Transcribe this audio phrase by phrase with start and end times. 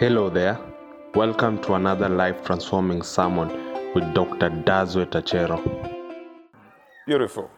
[0.00, 0.58] Hello there.
[1.14, 3.48] Welcome to another life transforming sermon
[3.94, 4.48] with Dr.
[4.48, 5.58] Dodzweit Achero.
[7.06, 7.50] Beautiful.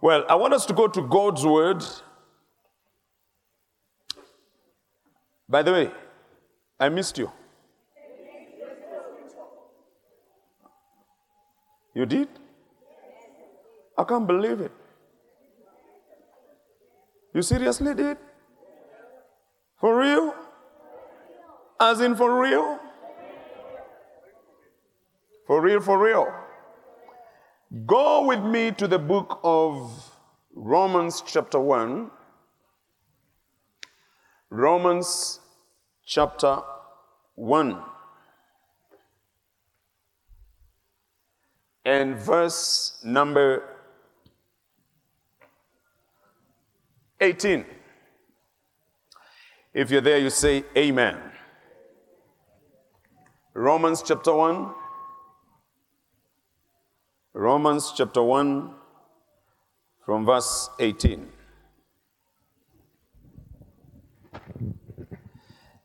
[0.00, 1.82] Well, I want us to go to God's word.
[5.48, 5.90] By the way,
[6.78, 7.28] I missed you.
[11.96, 12.28] You did?
[13.98, 14.72] I can't believe it.
[17.34, 18.18] You seriously did?
[19.80, 20.43] For real?
[21.80, 22.78] As in for real?
[25.46, 26.32] For real, for real.
[27.86, 30.10] Go with me to the book of
[30.54, 32.10] Romans, chapter 1.
[34.50, 35.40] Romans,
[36.06, 36.60] chapter
[37.34, 37.82] 1.
[41.84, 43.62] And verse number
[47.20, 47.64] 18.
[49.74, 51.33] If you're there, you say Amen.
[53.56, 54.68] Romans chapter 1.
[57.34, 58.74] Romans chapter 1
[60.04, 61.28] from verse 18.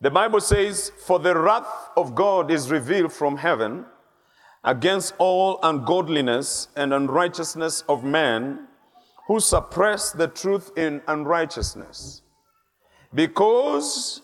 [0.01, 3.85] The Bible says, For the wrath of God is revealed from heaven
[4.63, 8.67] against all ungodliness and unrighteousness of men
[9.27, 12.23] who suppress the truth in unrighteousness.
[13.13, 14.23] Because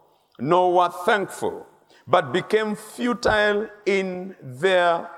[0.41, 1.67] nor were thankful,
[2.07, 5.09] but became futile in their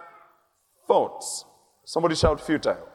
[0.87, 1.45] thoughts.
[1.85, 2.87] Somebody shout futile.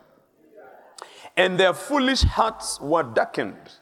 [1.37, 3.79] And their foolish hearts were darkened.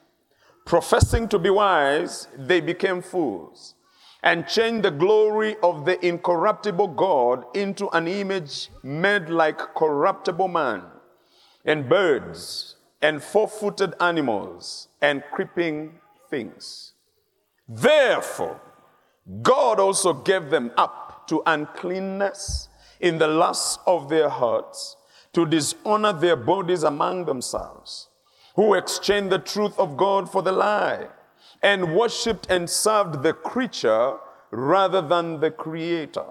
[0.64, 3.74] Professing to be wise, they became fools
[4.22, 10.82] and changed the glory of the incorruptible God into an image made like corruptible man
[11.64, 16.94] and birds and four footed animals and creeping things.
[17.68, 18.60] Therefore,
[19.42, 22.68] God also gave them up to uncleanness
[23.00, 24.96] in the lusts of their hearts
[25.32, 28.08] to dishonor their bodies among themselves,
[28.54, 31.08] who exchanged the truth of God for the lie
[31.62, 34.16] and worshiped and served the creature
[34.50, 36.26] rather than the creator,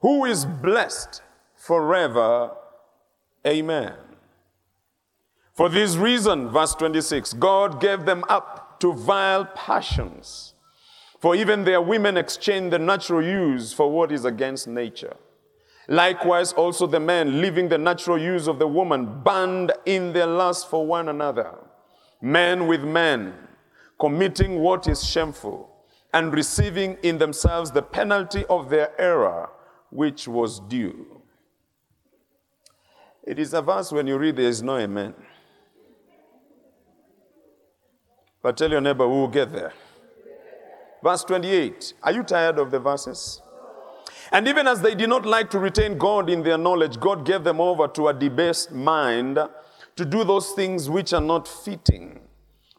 [0.00, 1.22] who is blessed
[1.54, 2.50] forever.
[3.46, 3.94] Amen.
[5.54, 10.51] For this reason, verse 26, God gave them up to vile passions.
[11.22, 15.16] For even their women exchange the natural use for what is against nature.
[15.86, 20.68] Likewise, also the men, leaving the natural use of the woman, burned in their lust
[20.68, 21.54] for one another.
[22.20, 23.34] Men with men,
[24.00, 25.70] committing what is shameful,
[26.12, 29.48] and receiving in themselves the penalty of their error,
[29.90, 31.22] which was due.
[33.22, 35.14] It is a verse when you read, there is no amen.
[38.42, 39.72] But tell your neighbor, we will get there.
[41.02, 41.94] Verse 28.
[42.02, 43.42] Are you tired of the verses?
[44.30, 47.44] And even as they did not like to retain God in their knowledge, God gave
[47.44, 49.38] them over to a debased mind
[49.96, 52.20] to do those things which are not fitting,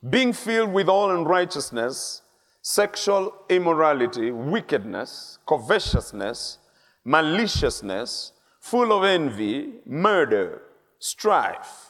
[0.10, 2.24] being filled with all unrighteousness,
[2.62, 6.58] sexual immorality, wickedness, covetousness,
[7.06, 10.62] maliciousness, full of envy, murder,
[10.98, 11.90] strife,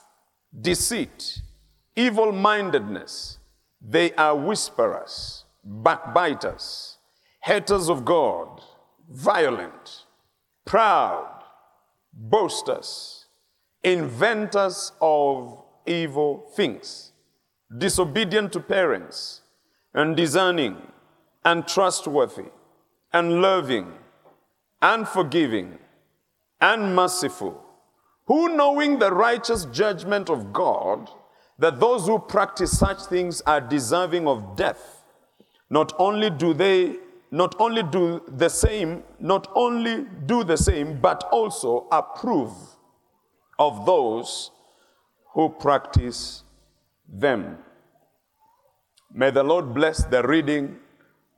[0.60, 1.42] deceit,
[1.96, 3.38] evil mindedness.
[3.80, 6.98] They are whisperers, backbiters,
[7.42, 8.62] haters of God,
[9.10, 10.06] violent,
[10.66, 11.44] proud,
[12.14, 13.26] boasters,
[13.84, 17.12] inventors of evil things,
[17.78, 19.42] disobedient to parents,
[19.96, 20.78] undiscerning,
[21.44, 22.46] untrustworthy,
[23.12, 23.92] unloving,
[24.82, 25.78] unforgiving,
[26.62, 27.64] unmerciful,
[28.26, 31.10] who knowing the righteous judgment of God,
[31.60, 35.03] that those who practice such things are deserving of death.
[35.74, 36.98] Not only do they
[37.32, 42.52] not only do the same, not only do the same, but also approve
[43.58, 44.52] of those
[45.34, 46.44] who practice
[47.12, 47.58] them.
[49.12, 50.78] May the Lord bless the reading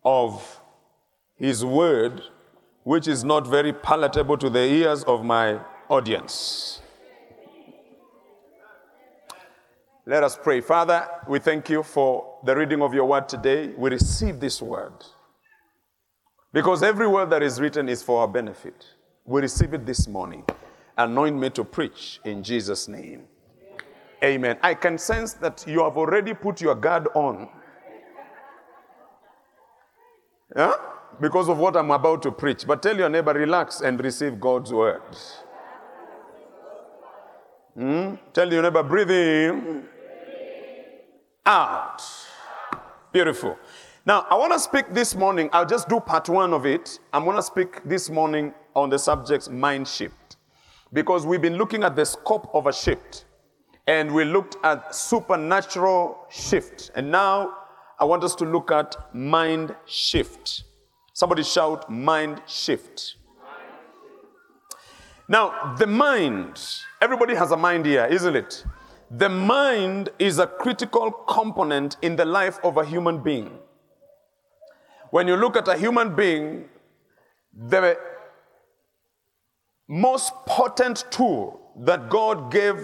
[0.04, 0.60] of
[1.38, 2.22] His word,
[2.84, 6.82] which is not very palatable to the ears of my audience.
[10.08, 10.62] Let us pray.
[10.62, 13.74] Father, we thank you for the reading of your word today.
[13.76, 14.94] We receive this word.
[16.54, 18.86] Because every word that is written is for our benefit.
[19.26, 20.44] We receive it this morning.
[20.96, 23.24] Anoint me to preach in Jesus' name.
[24.24, 24.58] Amen.
[24.62, 27.50] I can sense that you have already put your guard on.
[30.56, 30.74] Yeah?
[31.20, 32.68] Because of what I'm about to preach.
[32.68, 35.02] But tell your neighbor, relax and receive God's word.
[37.74, 38.16] Hmm?
[38.34, 39.88] Tell your neighbor, breathe in,
[41.46, 42.02] out.
[43.12, 43.58] Beautiful.
[44.06, 45.50] Now, I want to speak this morning.
[45.52, 47.00] I'll just do part one of it.
[47.12, 50.38] I'm going to speak this morning on the subject mind shift.
[50.94, 53.26] Because we've been looking at the scope of a shift.
[53.88, 56.92] And we looked at supernatural shift.
[56.96, 57.56] And now
[58.00, 60.64] I want us to look at mind shift.
[61.14, 63.16] Somebody shout, mind shift.
[65.28, 66.62] Now, the mind,
[67.02, 68.66] everybody has a mind here, isn't it?
[69.18, 73.60] The mind is a critical component in the life of a human being.
[75.12, 76.66] When you look at a human being,
[77.54, 77.98] the
[79.88, 82.76] most potent tool that God gave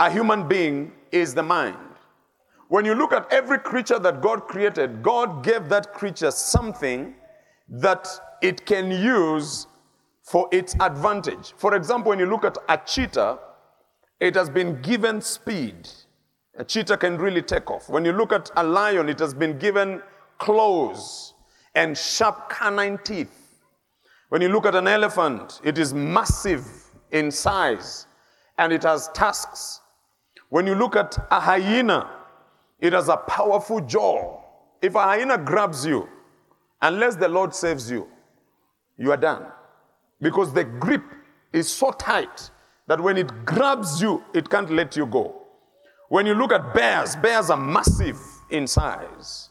[0.00, 1.78] a human being is the mind.
[2.68, 7.14] When you look at every creature that God created, God gave that creature something
[7.70, 8.06] that
[8.42, 9.66] it can use
[10.22, 11.54] for its advantage.
[11.56, 13.38] For example, when you look at a cheetah,
[14.20, 15.88] it has been given speed.
[16.56, 17.88] A cheetah can really take off.
[17.88, 20.02] When you look at a lion, it has been given
[20.38, 21.34] claws
[21.74, 23.60] and sharp canine teeth.
[24.28, 26.66] When you look at an elephant, it is massive
[27.12, 28.06] in size
[28.58, 29.80] and it has tusks.
[30.48, 32.10] When you look at a hyena,
[32.80, 34.40] it has a powerful jaw.
[34.82, 36.08] If a hyena grabs you,
[36.82, 38.08] unless the Lord saves you,
[38.96, 39.46] you are done.
[40.20, 41.04] Because the grip
[41.52, 42.50] is so tight
[42.88, 45.42] that when it grabs you, it can't let you go.
[46.08, 48.18] When you look at bears, bears are massive
[48.50, 49.50] in size.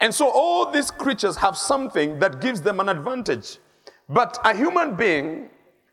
[0.00, 3.58] And so all these creatures have something that gives them an advantage.
[4.08, 5.48] But a human being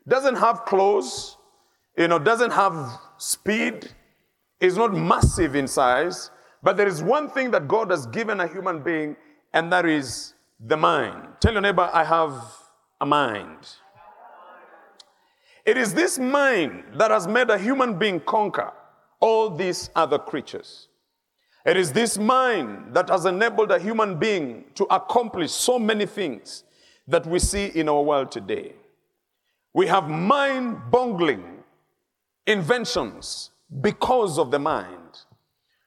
[0.06, 1.38] doesn't have claws,
[1.96, 3.88] you know, doesn't have speed,
[4.60, 6.30] is not massive in size,
[6.62, 9.16] but there is one thing that God has given a human being,
[9.52, 11.28] and that is the mind.
[11.40, 12.34] Tell your neighbor, I have
[13.00, 13.76] a mind.
[15.64, 18.72] It is this mind that has made a human being conquer
[19.20, 20.88] all these other creatures.
[21.64, 26.64] It is this mind that has enabled a human being to accomplish so many things
[27.08, 28.74] that we see in our world today.
[29.72, 31.62] We have mind boggling
[32.46, 33.50] inventions
[33.80, 35.20] because of the mind.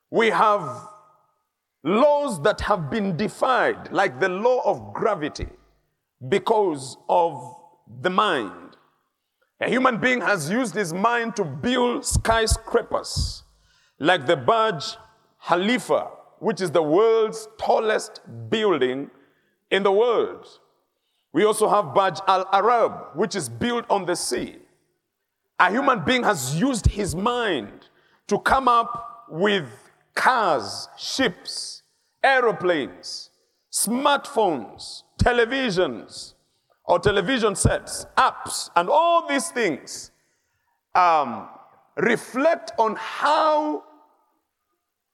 [0.09, 0.87] We have
[1.83, 5.47] laws that have been defied, like the law of gravity,
[6.27, 7.55] because of
[8.01, 8.66] the mind.
[9.59, 13.43] A human being has used his mind to build skyscrapers,
[13.99, 14.97] like the Burj
[15.47, 16.09] Khalifa,
[16.39, 19.09] which is the world's tallest building
[19.71, 20.47] in the world.
[21.33, 24.57] We also have Burj Al Arab, which is built on the sea.
[25.59, 27.89] A human being has used his mind
[28.27, 29.65] to come up with
[30.13, 31.81] cars, ships,
[32.23, 33.31] aeroplanes,
[33.71, 36.35] smartphones, televisions,
[36.87, 40.11] or television sets, apps, and all these things
[40.95, 41.49] um,
[41.97, 43.83] reflect on how,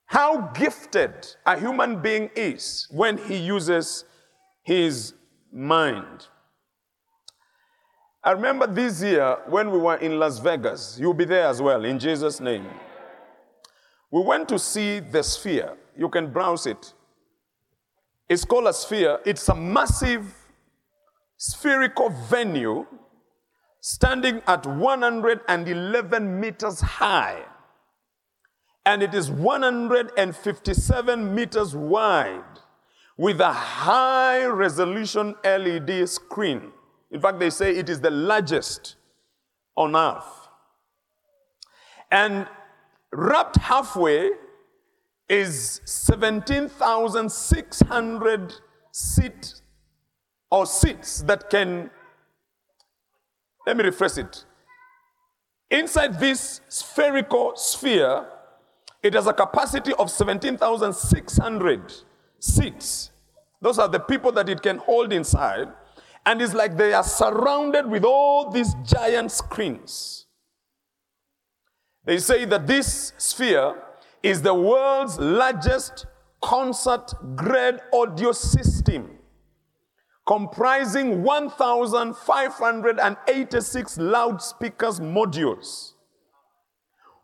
[0.05, 4.05] how gifted a human being is when he uses
[4.61, 5.15] his
[5.51, 6.27] mind.
[8.23, 10.97] I remember this year when we were in Las Vegas.
[10.99, 12.67] You'll be there as well, in Jesus' name.
[14.11, 15.73] We went to see the sphere.
[15.97, 16.93] You can browse it.
[18.29, 19.19] It's called a sphere.
[19.25, 20.33] It's a massive
[21.45, 22.85] spherical venue
[23.81, 27.43] standing at 111 meters high
[28.85, 32.41] and it is 157 meters wide
[33.17, 36.71] with a high resolution LED screen.
[37.11, 38.95] In fact, they say it is the largest
[39.75, 40.47] on earth.
[42.09, 42.47] And
[43.11, 44.29] wrapped halfway
[45.27, 48.53] is 17,600
[48.93, 49.55] seat
[50.53, 51.89] or seats that can,
[53.65, 54.45] let me rephrase it.
[55.71, 58.27] Inside this spherical sphere,
[59.01, 61.93] it has a capacity of 17,600
[62.37, 63.09] seats.
[63.61, 65.69] Those are the people that it can hold inside.
[66.23, 70.27] And it's like they are surrounded with all these giant screens.
[72.05, 73.75] They say that this sphere
[74.21, 76.05] is the world's largest
[76.41, 79.17] concert grade audio system
[80.25, 85.93] comprising 1,586 loudspeakers modules,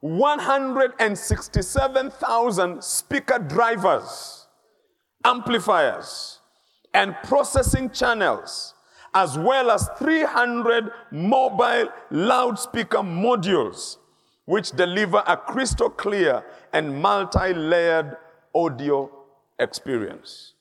[0.01, 4.47] 167,000 speaker drivers,
[5.23, 6.39] amplifiers,
[6.93, 8.75] and processing channels,
[9.13, 13.97] as well as 300 mobile loudspeaker modules,
[14.45, 18.17] which deliver a crystal clear and multi layered
[18.53, 19.09] audio
[19.59, 20.53] experience.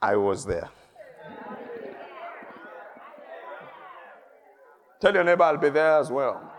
[0.00, 0.70] I was there.
[5.00, 6.52] Tell your neighbor I'll be there as well.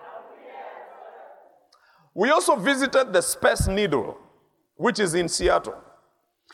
[2.13, 4.17] We also visited the Space Needle,
[4.75, 5.79] which is in Seattle.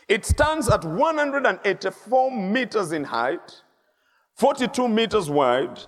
[0.07, 3.63] It stands at 184 meters in height,
[4.35, 5.79] 42 meters wide,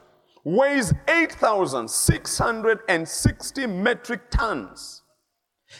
[0.43, 5.03] weighs 8,660 metric tons.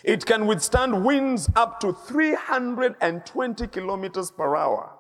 [0.04, 4.92] It can withstand winds up to 320 kilometers per hour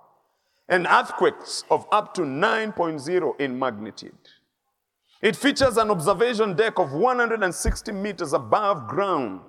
[0.67, 4.17] and earthquakes of up to 9.0 in magnitude.
[5.21, 9.41] It features an observation deck of 160 meters above ground,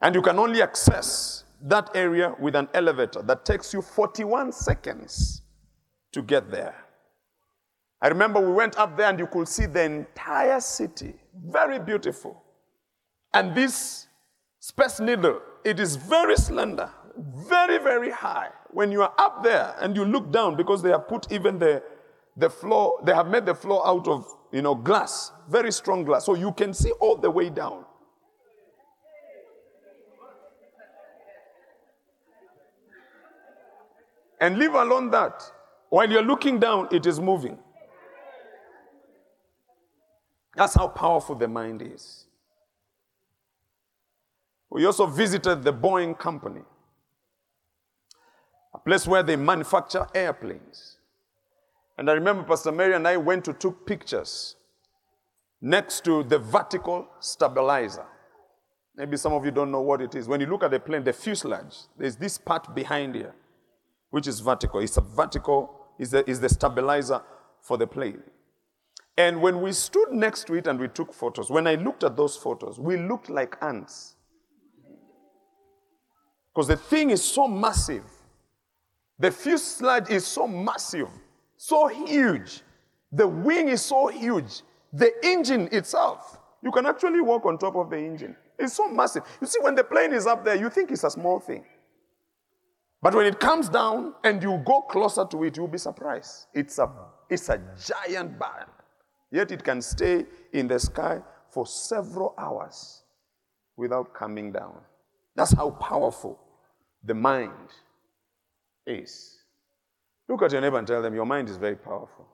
[0.00, 5.42] and you can only access that area with an elevator that takes you 41 seconds
[6.12, 6.74] to get there.
[8.00, 11.14] I remember we went up there and you could see the entire city,
[11.46, 12.42] very beautiful.
[13.32, 14.08] And this
[14.58, 18.48] space needle, it is very slender, very, very high.
[18.70, 21.82] When you are up there and you look down, because they have put even the,
[22.36, 26.26] the floor, they have made the floor out of you know, glass, very strong glass.
[26.26, 27.84] So you can see all the way down.
[34.40, 35.42] And leave alone that.
[35.88, 37.58] While you're looking down, it is moving.
[40.54, 42.26] That's how powerful the mind is.
[44.68, 46.62] We also visited the Boeing company,
[48.74, 50.96] a place where they manufacture airplanes.
[52.02, 54.56] And I remember Pastor Mary and I went to took pictures
[55.60, 58.04] next to the vertical stabilizer.
[58.96, 60.26] Maybe some of you don't know what it is.
[60.26, 63.36] When you look at the plane, the fuselage, there's this part behind here,
[64.10, 64.80] which is vertical.
[64.80, 67.22] It's a vertical, is the, is the stabilizer
[67.60, 68.20] for the plane.
[69.16, 72.16] And when we stood next to it and we took photos, when I looked at
[72.16, 74.16] those photos, we looked like ants.
[76.52, 78.02] Because the thing is so massive.
[79.20, 81.08] The fuselage is so massive
[81.62, 82.62] so huge.
[83.12, 84.62] The wing is so huge.
[84.92, 88.34] The engine itself, you can actually walk on top of the engine.
[88.58, 89.22] It's so massive.
[89.40, 91.64] You see, when the plane is up there, you think it's a small thing.
[93.00, 96.46] But when it comes down and you go closer to it, you'll be surprised.
[96.52, 96.90] It's a,
[97.30, 98.66] it's a giant bird.
[99.30, 103.04] Yet it can stay in the sky for several hours
[103.76, 104.80] without coming down.
[105.36, 106.40] That's how powerful
[107.04, 107.70] the mind
[108.84, 109.41] is.
[110.32, 112.26] Look at your neighbor and tell them, Your mind is very powerful.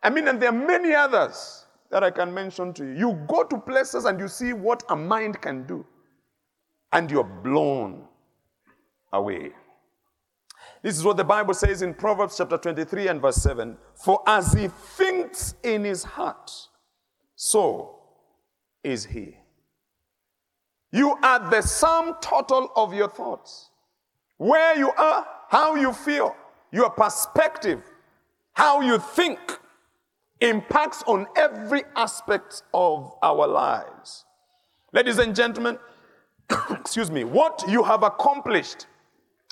[0.00, 2.92] I mean, and there are many others that I can mention to you.
[2.96, 5.84] You go to places and you see what a mind can do,
[6.92, 8.04] and you're blown
[9.12, 9.50] away.
[10.82, 14.52] This is what the Bible says in Proverbs chapter 23 and verse 7 For as
[14.52, 16.48] he thinks in his heart,
[17.34, 17.98] so
[18.84, 19.36] is he.
[20.92, 23.70] You are the sum total of your thoughts.
[24.36, 26.36] Where you are, how you feel,
[26.70, 27.82] your perspective,
[28.52, 29.40] how you think
[30.40, 34.24] impacts on every aspect of our lives.
[34.92, 35.76] Ladies and gentlemen,
[36.70, 38.86] excuse me, what you have accomplished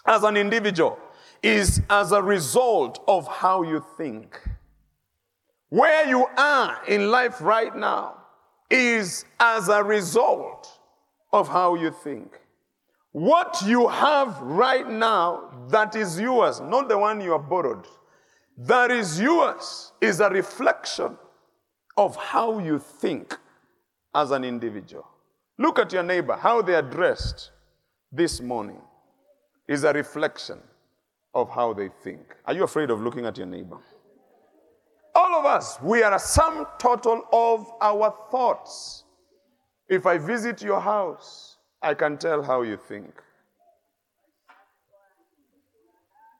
[0.06, 0.96] as an individual
[1.42, 4.40] is as a result of how you think.
[5.68, 8.18] Where you are in life right now
[8.70, 10.78] is as a result
[11.32, 12.38] of how you think.
[13.12, 17.86] What you have right now that is yours, not the one you have borrowed,
[18.58, 21.16] that is yours, is a reflection
[21.96, 23.36] of how you think
[24.14, 25.06] as an individual.
[25.58, 27.50] Look at your neighbor, how they are dressed
[28.12, 28.80] this morning
[29.66, 30.58] is a reflection
[31.34, 32.36] of how they think.
[32.46, 33.78] Are you afraid of looking at your neighbor?
[35.14, 39.04] All of us, we are a sum total of our thoughts.
[39.88, 43.22] If I visit your house, I can tell how you think.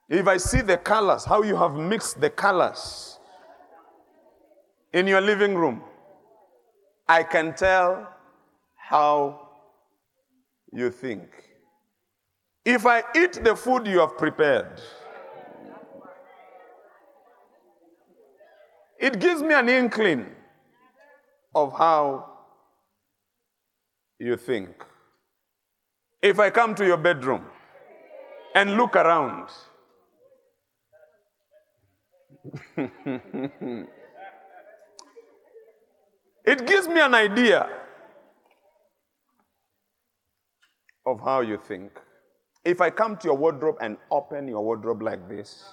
[0.08, 3.18] If I see the colors, how you have mixed the colors
[4.92, 5.82] in your living room,
[7.06, 8.08] I can tell
[8.76, 9.48] how
[10.72, 11.28] you think.
[12.64, 14.80] If I eat the food you have prepared,
[18.98, 20.26] it gives me an inkling
[21.54, 22.30] of how
[24.18, 24.84] you think.
[26.20, 27.44] If I come to your bedroom
[28.54, 29.48] and look around,
[36.44, 37.68] it gives me an idea
[41.06, 41.92] of how you think.
[42.64, 45.64] If I come to your wardrobe and open your wardrobe like this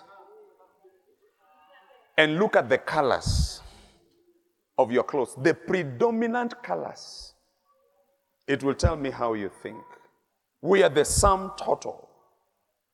[2.17, 3.61] and look at the colors
[4.77, 7.33] of your clothes, the predominant colors,
[8.47, 9.83] it will tell me how you think.
[10.65, 12.09] We are the sum total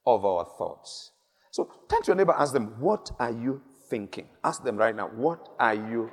[0.05, 1.11] of our thoughts.
[1.51, 4.27] So turn to your neighbor, ask them, What are you thinking?
[4.43, 6.11] Ask them right now, What are you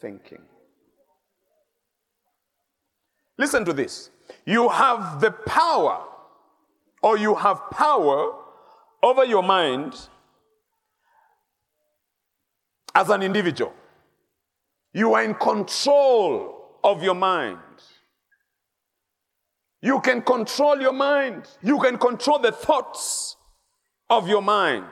[0.00, 0.42] thinking?
[3.38, 4.10] Listen to this.
[4.44, 6.04] You have the power,
[7.00, 8.34] or you have power
[9.04, 9.94] over your mind
[12.92, 13.72] as an individual.
[14.92, 17.58] You are in control of your mind.
[19.82, 21.48] You can control your mind.
[21.60, 23.36] You can control the thoughts
[24.08, 24.86] of your mind.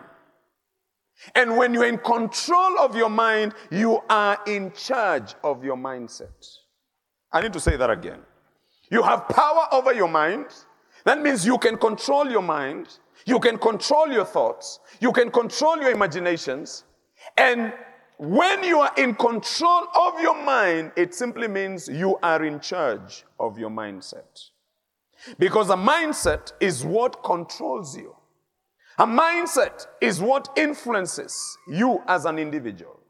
[1.35, 6.56] And when you're in control of your mind, you are in charge of your mindset.
[7.32, 8.20] I need to say that again.
[8.90, 10.47] You have power over your mind.
[11.04, 12.99] That means you can control your mind.
[13.26, 14.80] You can control your thoughts.
[15.00, 16.85] You can control your imaginations.
[17.37, 17.73] And
[18.18, 23.25] when you are in control of your mind, it simply means you are in charge
[23.38, 24.50] of your mindset.
[25.39, 28.15] Because a mindset is what controls you.
[28.99, 33.00] A mindset is what influences you as an individual.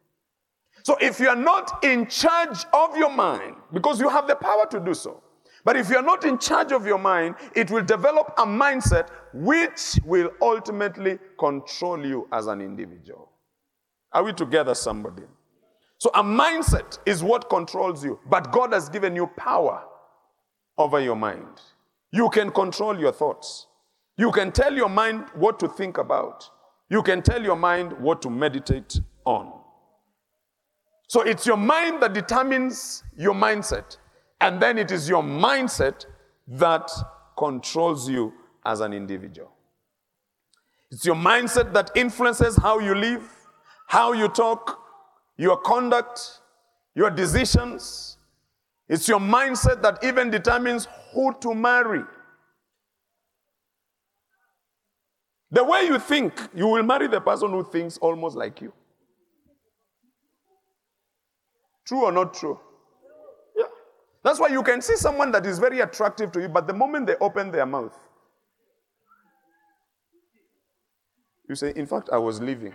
[0.83, 4.67] So if you are not in charge of your mind, because you have the power
[4.71, 5.23] to do so,
[5.65, 9.09] but if you are not in charge of your mind, it will develop a mindset
[9.35, 13.31] which will ultimately control you as an individual.
[14.13, 15.23] Are we together, somebody?
[15.99, 19.85] So, a mindset is what controls you, but God has given you power
[20.79, 21.61] over your mind.
[22.13, 23.67] You can control your thoughts.
[24.17, 26.49] You can tell your mind what to think about.
[26.89, 29.53] You can tell your mind what to meditate on.
[31.09, 33.97] So, it's your mind that determines your mindset,
[34.41, 36.07] and then it is your mindset
[36.47, 36.91] that
[37.37, 38.33] controls you
[38.65, 39.51] as an individual.
[40.91, 43.23] It's your mindset that influences how you live
[43.91, 44.79] how you talk,
[45.37, 46.21] your conduct,
[46.95, 48.19] your decisions.
[48.91, 52.03] It's your mindset that even determines who to marry.
[55.53, 58.73] The way you think, you will marry the person who thinks almost like you.
[61.87, 62.59] True or not true?
[63.57, 63.67] Yeah.
[64.25, 67.07] That's why you can see someone that is very attractive to you, but the moment
[67.07, 67.97] they open their mouth,
[71.49, 72.75] you say, In fact, I was leaving.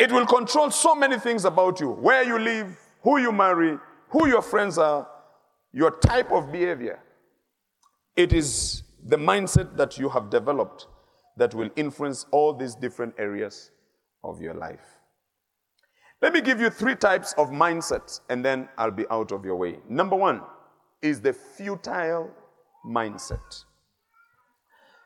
[0.00, 3.76] It will control so many things about you where you live, who you marry,
[4.08, 5.06] who your friends are,
[5.74, 6.98] your type of behavior.
[8.16, 10.86] It is the mindset that you have developed
[11.36, 13.72] that will influence all these different areas
[14.24, 15.00] of your life.
[16.22, 19.56] Let me give you three types of mindsets and then I'll be out of your
[19.56, 19.80] way.
[19.86, 20.40] Number one
[21.02, 22.30] is the futile
[22.86, 23.64] mindset.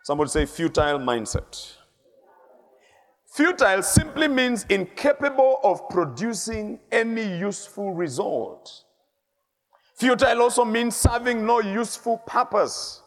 [0.05, 1.79] Somebody say futile mindset.
[3.35, 8.85] Futile simply means incapable of producing any useful result.
[9.97, 13.03] Futile also means serving no useful purpose.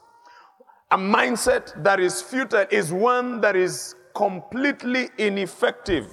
[0.91, 6.07] A mindset that is futile is one that is completely ineffective.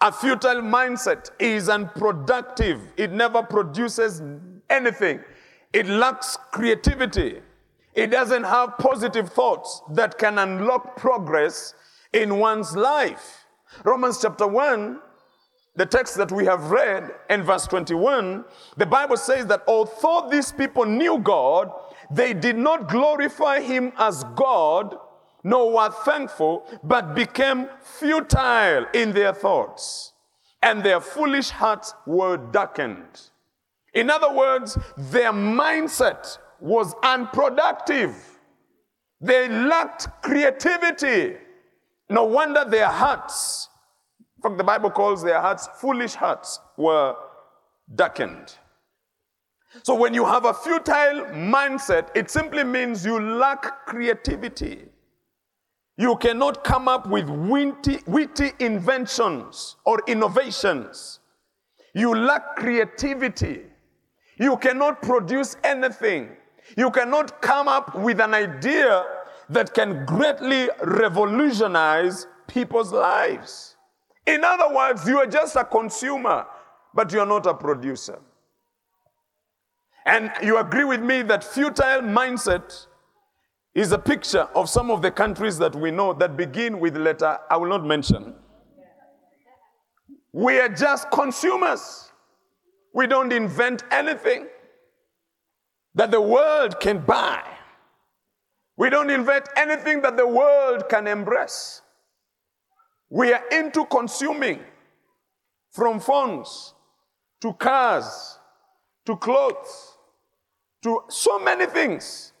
[0.00, 2.80] A futile mindset is unproductive.
[2.96, 4.22] It never produces
[4.70, 5.18] anything.
[5.72, 7.40] It lacks creativity.
[7.94, 11.74] It doesn't have positive thoughts that can unlock progress
[12.12, 13.44] in one's life.
[13.84, 15.00] Romans chapter 1,
[15.76, 18.44] the text that we have read in verse 21,
[18.76, 21.70] the Bible says that although these people knew God,
[22.10, 24.96] they did not glorify him as God,
[25.44, 30.12] nor were thankful, but became futile in their thoughts,
[30.62, 33.30] and their foolish hearts were darkened.
[33.94, 38.14] In other words, their mindset was unproductive.
[39.20, 41.36] They lacked creativity.
[42.10, 43.68] No wonder their hearts,
[44.36, 47.14] in fact, the Bible calls their hearts foolish hearts, were
[47.94, 48.54] darkened.
[49.82, 54.84] So when you have a futile mindset, it simply means you lack creativity.
[55.98, 61.18] You cannot come up with witty, witty inventions or innovations.
[61.94, 63.62] You lack creativity.
[64.38, 66.30] You cannot produce anything.
[66.76, 69.04] You cannot come up with an idea
[69.50, 73.76] that can greatly revolutionize people's lives.
[74.26, 76.46] In other words, you are just a consumer,
[76.94, 78.18] but you're not a producer.
[80.06, 82.86] And you agree with me that futile mindset
[83.74, 87.38] is a picture of some of the countries that we know that begin with letter
[87.50, 88.34] I will not mention.
[90.32, 92.10] We are just consumers.
[92.94, 94.48] We don't invent anything.
[95.94, 97.42] that the world can buy.
[98.78, 101.82] We don't invent anything that the world can embrace.
[103.10, 104.60] We are into consuming
[105.72, 106.74] from phones
[107.40, 108.38] to cars
[109.04, 109.98] to clothes
[110.84, 112.32] to so many things.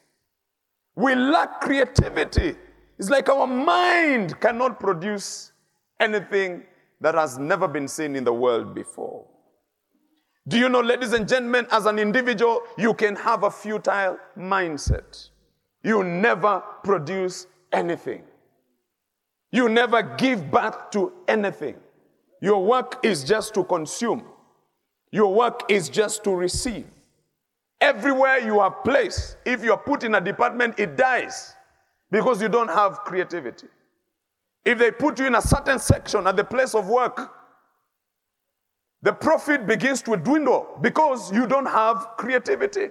[0.94, 2.54] We lack creativity.
[2.98, 5.50] It's like our mind cannot produce
[5.98, 6.62] anything
[7.00, 9.26] that has never been seen in the world before.
[10.46, 15.30] Do you know, ladies and gentlemen, as an individual, you can have a futile mindset.
[15.82, 18.22] You never produce anything.
[19.50, 21.76] You never give back to anything.
[22.40, 24.24] Your work is just to consume.
[25.10, 26.86] Your work is just to receive.
[27.80, 31.54] Everywhere you are placed, if you are put in a department, it dies
[32.10, 33.68] because you don't have creativity.
[34.64, 37.32] If they put you in a certain section at the place of work,
[39.02, 42.88] the profit begins to dwindle because you don't have creativity.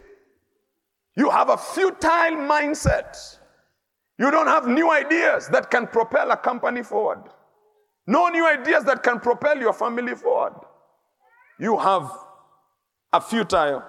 [1.17, 3.38] You have a futile mindset.
[4.19, 7.23] You don't have new ideas that can propel a company forward.
[8.06, 10.53] No new ideas that can propel your family forward.
[11.60, 12.12] You have
[13.12, 13.84] a futile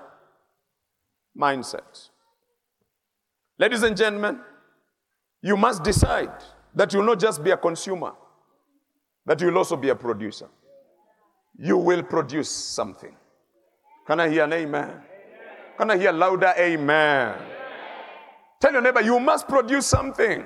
[1.38, 2.08] mindset.
[3.58, 4.40] Ladies and gentlemen,
[5.42, 6.32] you must decide
[6.74, 8.12] that you'll not just be a consumer,
[9.26, 10.48] that you'll also be a producer.
[11.58, 13.14] You will produce something.
[14.06, 15.02] Can I hear an amen?
[15.78, 17.34] Can I hear louder amen?
[18.60, 20.44] Tell your neighbor, you must produce something.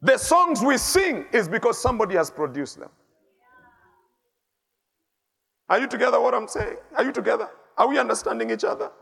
[0.00, 2.90] The songs we sing is because somebody has produced them.
[5.68, 6.76] Are you together what I'm saying?
[6.96, 7.48] Are you together?
[7.76, 8.92] Are we understanding each other?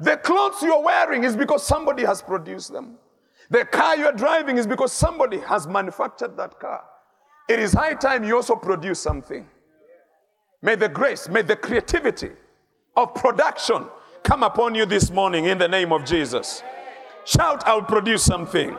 [0.00, 2.96] The clothes you're wearing is because somebody has produced them.
[3.48, 6.84] The car you're driving is because somebody has manufactured that car.
[7.48, 9.48] It is high time you also produce something.
[10.60, 12.32] May the grace, may the creativity
[12.96, 13.86] of production
[14.22, 16.62] come upon you this morning in the name of Jesus.
[17.24, 18.76] Shout, I'll produce something.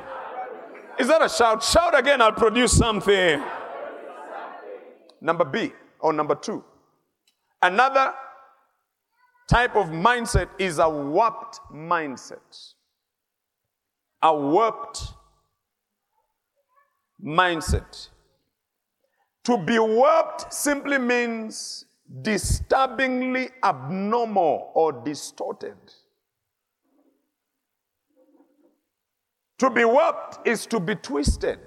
[0.99, 1.63] Is that a shout?
[1.63, 3.43] Shout again, I'll produce something.
[5.21, 6.63] Number B, or number two.
[7.61, 8.13] Another
[9.47, 12.73] type of mindset is a warped mindset.
[14.21, 15.03] A warped
[17.23, 18.09] mindset.
[19.45, 21.84] To be warped simply means
[22.21, 25.77] disturbingly abnormal or distorted.
[29.59, 31.59] To be warped is to be twisted.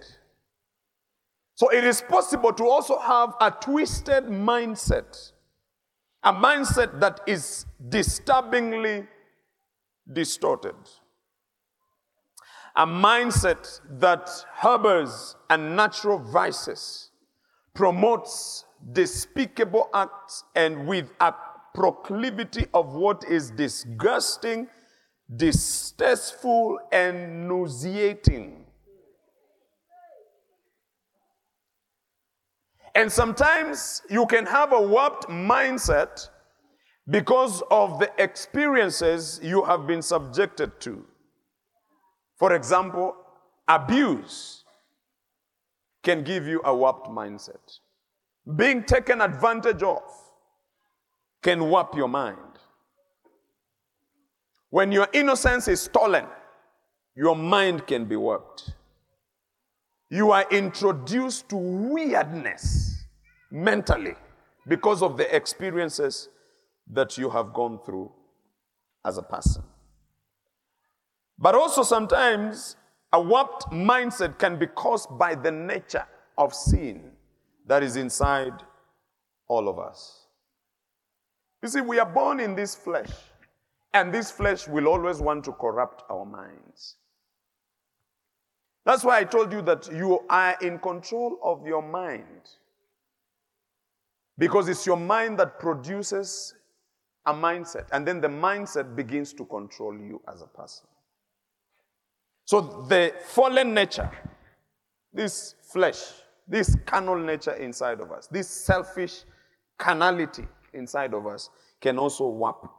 [1.55, 5.33] So it is possible to also have a twisted mindset,
[6.22, 9.09] a mindset that is disturbingly
[10.12, 10.77] distorted,
[12.77, 17.11] a mindset that harbors unnatural vices,
[17.74, 21.35] promotes despicable acts, and with a
[21.75, 24.69] proclivity of what is disgusting
[25.37, 28.64] distasteful, and nauseating.
[32.95, 36.29] And sometimes you can have a warped mindset
[37.09, 41.07] because of the experiences you have been subjected to.
[42.38, 43.14] For example,
[43.69, 44.64] abuse
[46.03, 47.79] can give you a warped mindset.
[48.57, 50.03] Being taken advantage of
[51.43, 52.39] can warp your mind.
[54.71, 56.25] When your innocence is stolen,
[57.15, 58.73] your mind can be warped.
[60.11, 63.05] You are introduced to weirdness
[63.51, 64.15] mentally
[64.67, 66.29] because of the experiences
[66.91, 68.11] that you have gone through
[69.05, 69.63] as a person.
[71.39, 72.77] But also, sometimes
[73.13, 76.07] a warped mindset can be caused by the nature
[76.37, 77.13] of sin
[77.69, 78.55] that is inside
[79.47, 80.27] all of us.
[81.63, 83.11] You see, we are born in this flesh.
[83.95, 86.97] And this flesh will always want to corrupt our minds.
[88.85, 92.51] That's why I told you that you are in control of your mind.
[94.37, 96.55] Because it's your mind that produces
[97.27, 100.87] a mindset, and then the mindset begins to control you as a person.
[102.45, 104.11] So the fallen nature,
[105.13, 106.01] this flesh,
[106.49, 109.25] this carnal nature inside of us, this selfish
[109.79, 112.71] carnality inside of us can also warp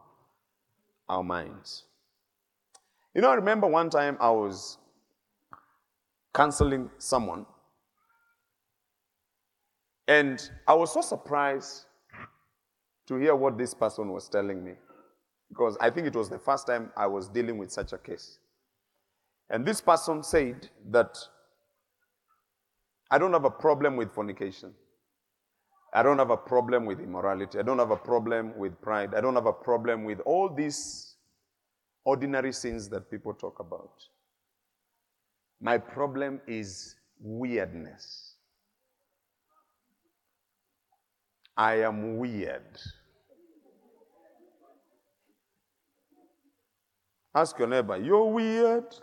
[1.07, 1.85] our minds.
[3.13, 4.77] You know, I remember one time I was
[6.33, 7.45] counseling someone,
[10.07, 11.85] and I was so surprised
[13.07, 14.73] to hear what this person was telling me
[15.49, 18.37] because I think it was the first time I was dealing with such a case.
[19.49, 21.17] And this person said that
[23.11, 24.73] I don't have a problem with fornication.
[25.93, 27.57] I don't have a problem with immorality.
[27.57, 29.15] I don't have a problem with pride.
[29.15, 31.15] I don't have a problem with all these
[32.05, 33.93] ordinary sins that people talk about.
[35.59, 38.35] My problem is weirdness.
[41.57, 42.79] I am weird.
[47.35, 48.85] Ask your neighbor, you're weird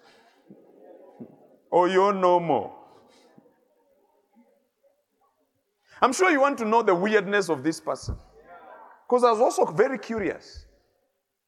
[1.71, 2.76] or oh, you're normal.
[6.01, 8.17] I'm sure you want to know the weirdness of this person.
[9.09, 10.67] Because I was also very curious.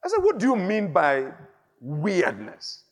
[0.03, 1.31] I said, What do you mean by
[1.79, 2.85] weirdness?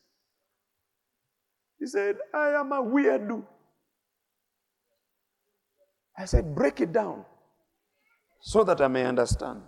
[1.80, 3.43] He said, I am a weirdo.
[6.17, 7.24] I said, Break it down
[8.39, 9.62] so that I may understand.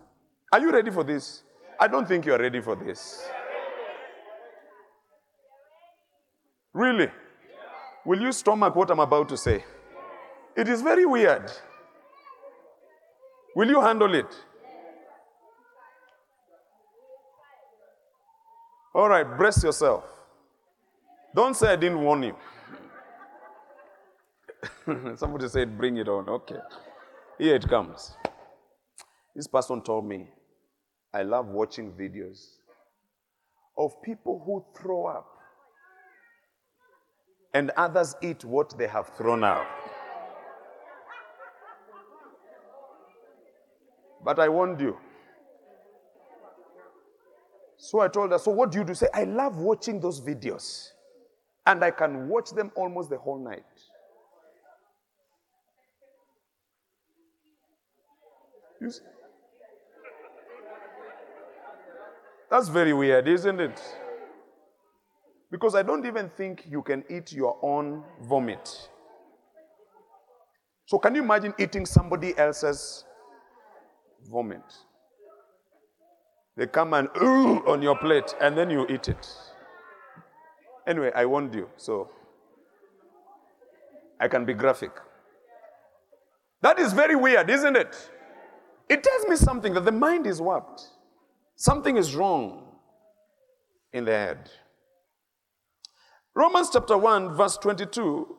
[0.52, 1.44] Are you ready for this?
[1.80, 3.24] I don't think you are ready for this.
[6.74, 7.10] Really?
[8.06, 9.64] Will you stomach what I'm about to say?
[10.56, 11.52] It is very weird.
[13.56, 14.28] Will you handle it?
[18.94, 20.04] All right, brace yourself.
[21.36, 22.36] Don't say I didn't warn you.
[25.16, 26.28] Somebody said, bring it on.
[26.28, 26.60] Okay.
[27.38, 28.14] Here it comes.
[29.36, 30.28] This person told me,
[31.14, 32.56] I love watching videos
[33.78, 35.28] of people who throw up
[37.54, 39.66] and others eat what they have thrown out.
[44.30, 44.96] But I warned you.
[47.78, 48.94] So I told her, So what do you do?
[48.94, 50.90] Say, I love watching those videos.
[51.66, 53.66] And I can watch them almost the whole night.
[58.80, 59.02] You see?
[62.52, 63.82] That's very weird, isn't it?
[65.50, 68.90] Because I don't even think you can eat your own vomit.
[70.86, 73.06] So, can you imagine eating somebody else's
[74.28, 74.62] vomit?
[76.58, 79.28] They come and ooh on your plate, and then you eat it.
[80.86, 82.10] Anyway, I warned you, so
[84.20, 84.92] I can be graphic.
[86.62, 88.10] That is very weird, isn't it?
[88.90, 90.82] It tells me something that the mind is warped.
[91.56, 92.66] Something is wrong
[93.94, 94.50] in the head.
[96.36, 98.36] Romans chapter 1, verse 22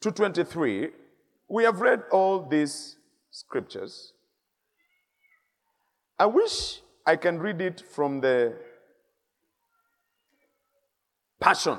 [0.00, 0.90] to 23,
[1.48, 2.97] we have read all these
[3.38, 4.12] scriptures.
[6.18, 8.56] I wish I can read it from the
[11.40, 11.78] Passion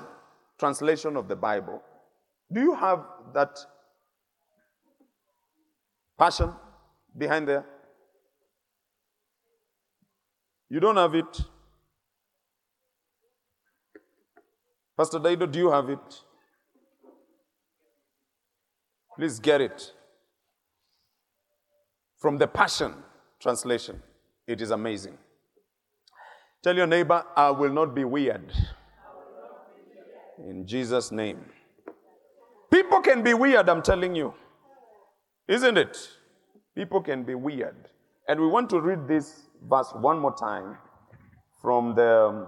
[0.57, 1.81] translation of the Bible.
[2.51, 3.57] Do you have that
[6.17, 6.53] passion
[7.17, 7.65] behind there?
[10.69, 11.41] You don't have it?
[14.97, 16.21] Pastor Daido, do you have it?
[19.17, 19.93] Please get it.
[22.19, 22.93] From the Passion
[23.39, 24.01] translation.
[24.45, 25.17] It is amazing.
[26.61, 28.51] Tell your neighbor, I will not be weird.
[30.37, 31.39] In Jesus' name.
[32.69, 34.33] People can be weird, I'm telling you.
[35.47, 36.09] Isn't it?
[36.75, 37.75] People can be weird.
[38.27, 40.77] And we want to read this verse one more time
[41.61, 42.47] from the um,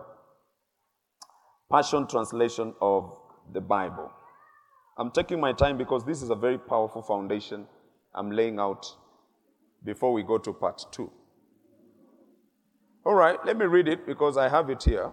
[1.71, 3.17] Passion Translation of
[3.53, 4.11] the Bible.
[4.97, 7.65] I'm taking my time because this is a very powerful foundation
[8.13, 8.85] I'm laying out
[9.83, 11.11] before we go to part two.
[13.03, 15.11] All right, let me read it because I have it here.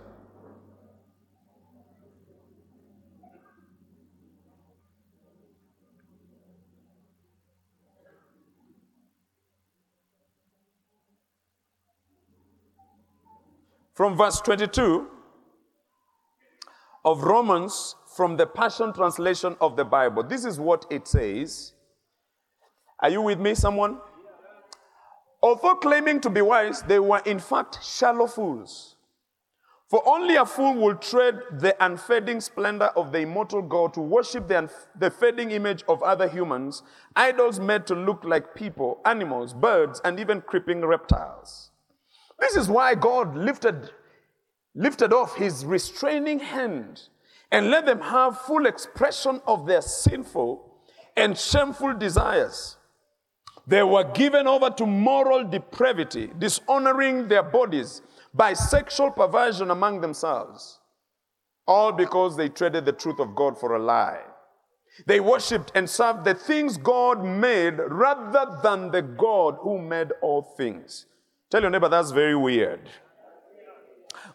[13.94, 15.08] From verse 22
[17.04, 20.22] of Romans, from the Passion Translation of the Bible.
[20.22, 21.72] This is what it says.
[23.00, 23.98] Are you with me, someone?
[25.42, 28.96] Although claiming to be wise, they were in fact shallow fools.
[29.88, 34.46] For only a fool will tread the unfading splendor of the immortal God to worship
[34.46, 36.82] the, unf- the fading image of other humans,
[37.16, 41.70] idols made to look like people, animals, birds, and even creeping reptiles.
[42.38, 43.90] This is why God lifted,
[44.74, 47.08] lifted off his restraining hand
[47.50, 50.70] and let them have full expression of their sinful
[51.16, 52.77] and shameful desires.
[53.68, 58.00] They were given over to moral depravity, dishonoring their bodies
[58.32, 60.80] by sexual perversion among themselves,
[61.66, 64.22] all because they traded the truth of God for a lie.
[65.06, 70.42] They worshipped and served the things God made rather than the God who made all
[70.56, 71.04] things.
[71.50, 72.88] Tell your neighbor that's very weird.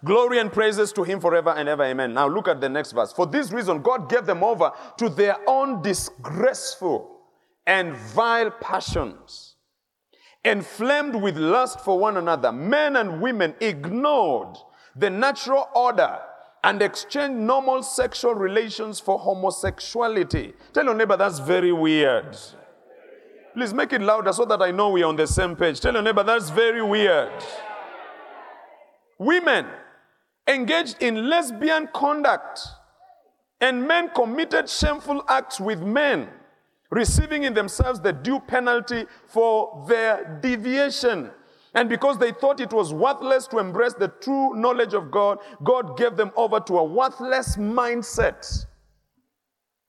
[0.06, 1.84] Glory and praises to him forever and ever.
[1.84, 2.14] Amen.
[2.14, 3.12] Now look at the next verse.
[3.12, 7.13] For this reason, God gave them over to their own disgraceful
[7.66, 9.56] and vile passions,
[10.44, 12.52] inflamed with lust for one another.
[12.52, 14.58] Men and women ignored
[14.96, 16.20] the natural order
[16.64, 20.54] and exchanged normal sexual relations for homosexuality.
[20.74, 22.38] Tell your neighbor that's very weird.
[23.54, 25.80] Please make it louder so that I know we're on the same page.
[25.80, 27.32] Tell your neighbor that's very weird.
[29.20, 29.68] Women
[30.48, 32.60] engaged in lesbian conduct,
[33.62, 36.28] and men committed shameful acts with men,
[36.94, 41.32] receiving in themselves the due penalty for their deviation.
[41.76, 45.98] And because they thought it was worthless to embrace the true knowledge of God, God
[45.98, 48.66] gave them over to a worthless mindset,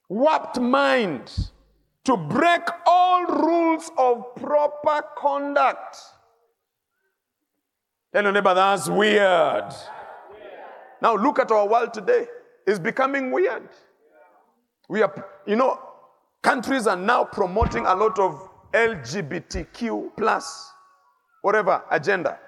[0.09, 1.51] warped mind,
[2.05, 5.99] to break all rules of proper conduct.
[8.13, 9.73] Tell neighbor, that's weird.
[11.03, 12.27] Now look at our world today.
[12.67, 13.69] It's becoming weird.
[14.89, 15.13] We are,
[15.47, 15.79] you know,
[16.45, 20.73] countries are now promoting a lot of LGBTQ plus
[21.41, 22.39] whatever agenda.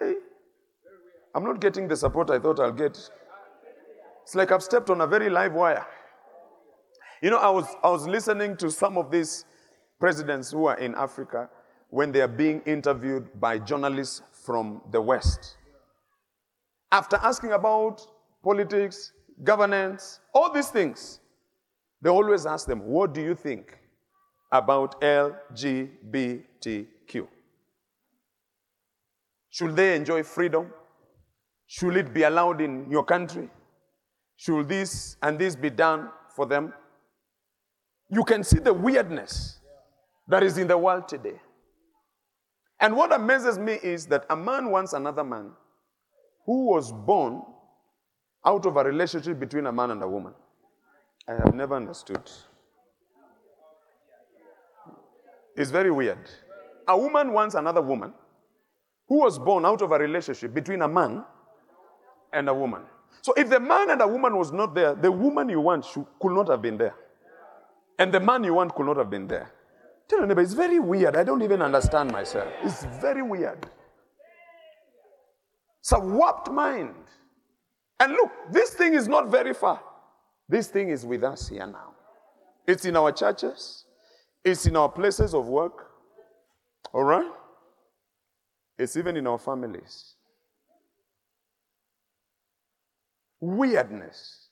[0.00, 0.14] Hey,
[1.34, 2.98] I'm not getting the support I thought I'll get.
[4.24, 5.86] It's like I've stepped on a very live wire.
[7.22, 9.44] You know, I was, I was listening to some of these
[10.00, 11.48] presidents who are in Africa
[11.90, 15.56] when they are being interviewed by journalists from the West.
[16.92, 18.06] After asking about
[18.44, 21.20] politics, governance, all these things,
[22.02, 23.78] they always ask them, What do you think
[24.52, 26.46] about LGBTQ?
[29.48, 30.70] Should they enjoy freedom?
[31.66, 33.48] Should it be allowed in your country?
[34.36, 36.74] Should this and this be done for them?
[38.10, 39.60] You can see the weirdness
[40.28, 41.40] that is in the world today.
[42.80, 45.52] And what amazes me is that a man wants another man
[46.44, 47.42] who was born
[48.44, 50.34] out of a relationship between a man and a woman.
[51.28, 52.30] I have never understood.
[55.56, 56.18] It's very weird.
[56.88, 58.12] A woman wants another woman
[59.08, 61.24] who was born out of a relationship between a man
[62.32, 62.82] and a woman.
[63.20, 66.06] So if the man and the woman was not there, the woman you want should,
[66.20, 66.94] could not have been there.
[67.98, 69.52] And the man you want could not have been there.
[70.08, 71.14] Tell your neighbor, it's very weird.
[71.14, 72.52] I don't even understand myself.
[72.64, 73.66] It's very weird.
[75.90, 76.94] A warped mind.
[78.00, 79.80] And look, this thing is not very far.
[80.48, 81.94] This thing is with us here now.
[82.66, 83.84] It's in our churches,
[84.44, 85.90] it's in our places of work.
[86.92, 87.30] All right?
[88.78, 90.14] It's even in our families.
[93.40, 94.48] Weirdness.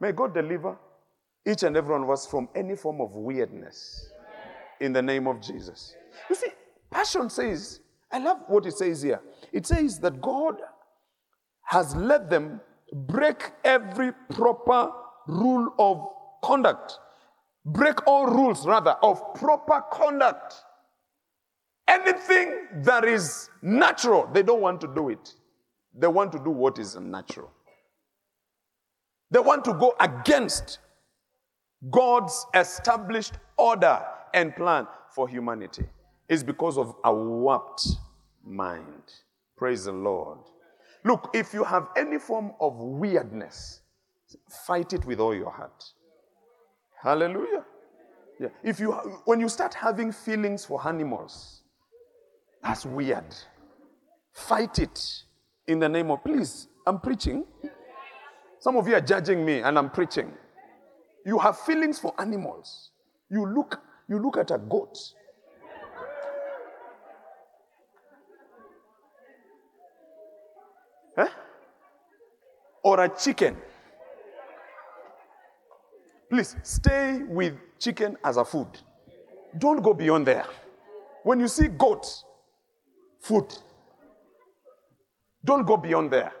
[0.00, 0.76] May God deliver
[1.46, 4.10] each and every one of us from any form of weirdness
[4.80, 5.94] in the name of Jesus.
[6.28, 6.48] You see,
[6.90, 9.20] Passion says, I love what it says here.
[9.52, 10.56] It says that God
[11.64, 12.60] has let them
[12.92, 14.90] break every proper
[15.26, 16.08] rule of
[16.42, 16.98] conduct,
[17.64, 20.54] break all rules, rather, of proper conduct.
[21.88, 25.34] Anything that is natural, they don't want to do it.
[25.94, 27.50] They want to do what is unnatural.
[29.30, 30.78] They want to go against
[31.90, 34.02] God's established order
[34.34, 35.84] and plan for humanity.
[36.28, 37.86] It's because of a warped
[38.44, 39.12] mind.
[39.62, 40.38] Praise the Lord.
[41.04, 43.82] Look, if you have any form of weirdness,
[44.66, 45.84] fight it with all your heart.
[47.00, 47.64] Hallelujah.
[48.40, 48.48] Yeah.
[48.64, 48.90] If you
[49.24, 51.62] when you start having feelings for animals,
[52.60, 53.36] that's weird.
[54.32, 55.00] Fight it
[55.68, 56.66] in the name of please.
[56.84, 57.44] I'm preaching.
[58.58, 60.32] Some of you are judging me and I'm preaching.
[61.24, 62.90] You have feelings for animals.
[63.30, 64.98] You look, you look at a goat.
[72.82, 73.56] Or a chicken.
[76.28, 78.68] Please stay with chicken as a food.
[79.58, 80.46] Don't go beyond there.
[81.24, 82.06] When you see goat,
[83.20, 83.46] food.
[85.44, 86.32] Don't go beyond there.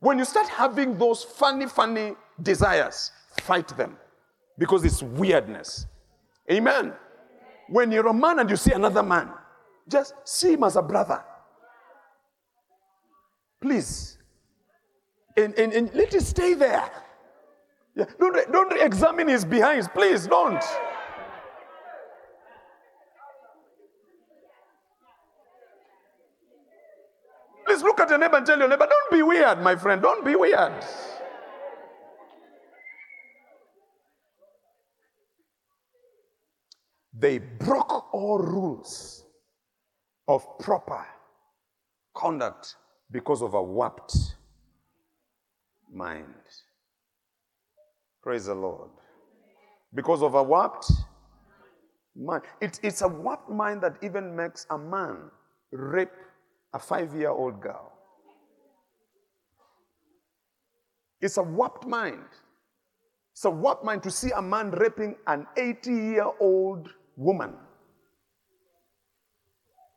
[0.00, 3.12] When you start having those funny, funny desires,
[3.42, 3.96] fight them
[4.58, 5.86] because it's weirdness.
[6.50, 6.92] Amen.
[7.68, 9.30] When you're a man and you see another man,
[9.88, 11.22] just see him as a brother.
[13.60, 14.16] Please.
[15.40, 16.90] And, and, and let it stay there.
[17.96, 18.04] Yeah.
[18.18, 19.88] Don't, don't examine his behinds.
[19.88, 20.62] Please don't.
[27.66, 30.02] Please look at your neighbor and tell your neighbor, don't be weird, my friend.
[30.02, 30.84] Don't be weird.
[37.12, 39.24] They broke all rules
[40.28, 41.06] of proper
[42.14, 42.76] conduct
[43.10, 44.36] because of a warped
[45.92, 46.26] mind.
[48.22, 48.90] Praise the Lord.
[49.94, 50.90] Because of a warped
[52.16, 52.42] mind.
[52.60, 55.30] It, it's a warped mind that even makes a man
[55.72, 56.10] rape
[56.72, 57.92] a five year old girl.
[61.20, 62.24] It's a warped mind.
[63.32, 67.54] It's a warped mind to see a man raping an 80 year old woman.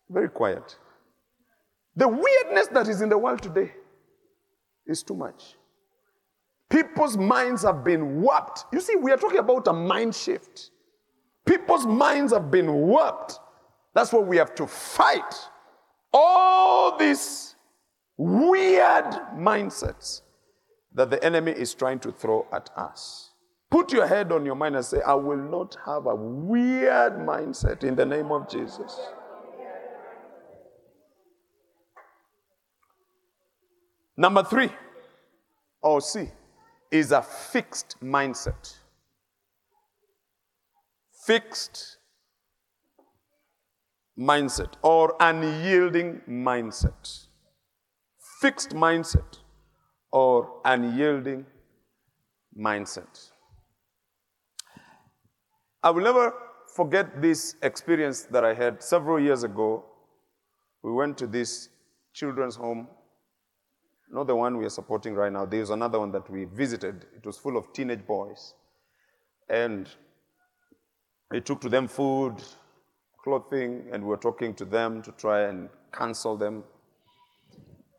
[0.10, 0.78] Very quiet.
[1.96, 3.72] The weirdness that is in the world today
[4.88, 5.56] is too much.
[6.74, 8.66] People's minds have been warped.
[8.74, 10.72] You see, we are talking about a mind shift.
[11.46, 13.40] People's minds have been warped.
[13.94, 15.36] That's what we have to fight.
[16.12, 17.56] All these
[18.18, 19.06] weird
[19.36, 20.22] mindsets
[20.96, 23.34] that the enemy is trying to throw at us.
[23.70, 27.84] Put your head on your mind and say, I will not have a weird mindset
[27.84, 29.00] in the name of Jesus.
[34.18, 34.72] Number three,
[35.84, 36.30] oh, or C,
[36.94, 38.78] is a fixed mindset.
[41.26, 41.98] Fixed
[44.18, 47.26] mindset or unyielding mindset.
[48.40, 49.40] Fixed mindset
[50.12, 51.48] or unyielding
[52.56, 53.32] mindset.
[55.82, 56.32] I will never
[56.76, 59.84] forget this experience that I had several years ago.
[60.84, 61.70] We went to this
[62.14, 62.88] children's home,
[64.14, 65.46] not the one we are supporting right now.
[65.46, 67.06] There's another one that we visited.
[67.16, 68.54] It was full of teenage boys.
[69.50, 69.90] And
[71.32, 72.36] we took to them food,
[73.24, 76.64] clothing, and we were talking to them to try and counsel them.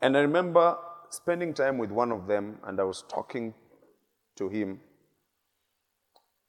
[0.01, 0.77] And I remember
[1.09, 3.53] spending time with one of them, and I was talking
[4.37, 4.79] to him,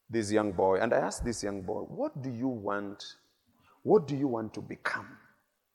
[0.09, 3.03] this young boy, and I asked this young boy, What do you want?
[3.83, 5.17] What do you want to become?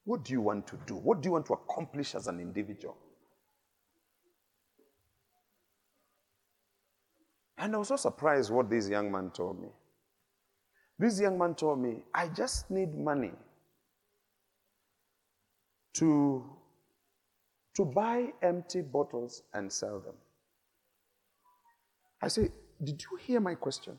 [0.05, 0.95] What do you want to do?
[0.95, 2.97] What do you want to accomplish as an individual?
[7.63, 9.69] And I was so surprised what this young man told me.
[10.99, 13.31] This young man told me, I just need money
[15.95, 16.45] to,
[17.77, 20.15] to buy empty bottles and sell them.
[22.21, 22.51] I say,
[22.83, 23.97] Did you hear my question?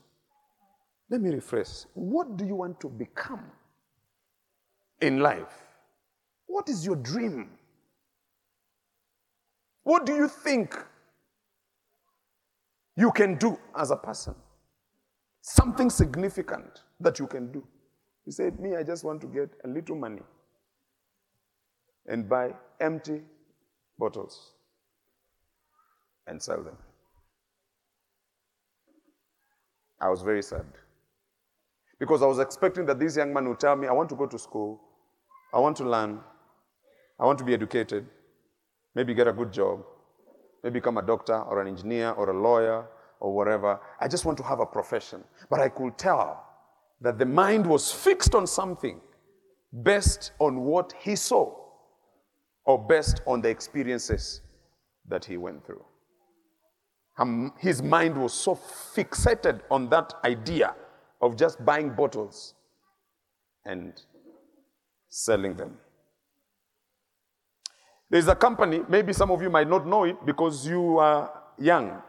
[1.08, 1.86] Let me rephrase.
[1.94, 3.44] What do you want to become
[5.00, 5.62] in life?
[6.44, 7.48] What is your dream?
[9.84, 10.76] What do you think
[12.96, 14.34] you can do as a person?
[15.40, 17.66] Something significant that you can do.
[18.24, 20.22] He said, Me, I just want to get a little money
[22.06, 23.20] and buy empty
[23.98, 24.52] bottles
[26.26, 26.76] and sell them.
[30.00, 30.66] I was very sad.
[31.98, 34.26] Because I was expecting that this young man would tell me, I want to go
[34.26, 34.80] to school,
[35.52, 36.20] I want to learn,
[37.18, 38.06] I want to be educated,
[38.94, 39.84] maybe get a good job,
[40.64, 42.86] maybe become a doctor or an engineer or a lawyer
[43.20, 43.78] or whatever.
[44.00, 45.22] I just want to have a profession.
[45.50, 46.42] But I could tell
[47.02, 49.00] that the mind was fixed on something
[49.82, 51.54] based on what he saw
[52.64, 54.40] or based on the experiences
[55.06, 55.84] that he went through.
[57.58, 60.74] His mind was so fixated on that idea
[61.20, 62.54] of just buying bottles
[63.66, 63.92] and
[65.10, 65.76] selling them.
[68.14, 72.00] There's a company, maybe some of you might not know it because you are young.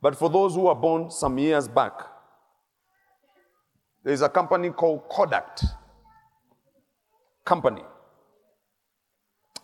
[0.00, 1.94] But for those who were born some years back,
[4.04, 5.58] there's a company called Kodak.
[7.44, 7.82] Company.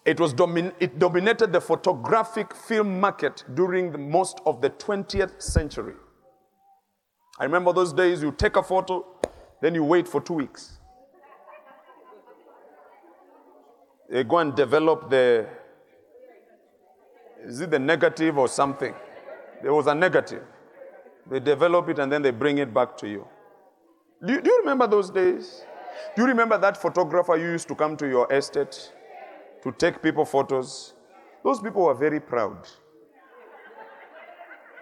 [0.04, 5.40] It, was domin- it dominated the photographic film market during the, most of the 20th
[5.40, 5.94] century.
[7.38, 9.06] I remember those days you take a photo,
[9.62, 10.75] then you wait for two weeks.
[14.08, 15.46] They go and develop the,
[17.44, 18.94] is it the negative or something?
[19.62, 20.44] There was a negative.
[21.28, 23.26] They develop it and then they bring it back to you.
[24.24, 24.40] Do, you.
[24.40, 25.64] do you remember those days?
[26.14, 28.92] Do you remember that photographer you used to come to your estate
[29.62, 30.94] to take people photos?
[31.42, 32.68] Those people were very proud.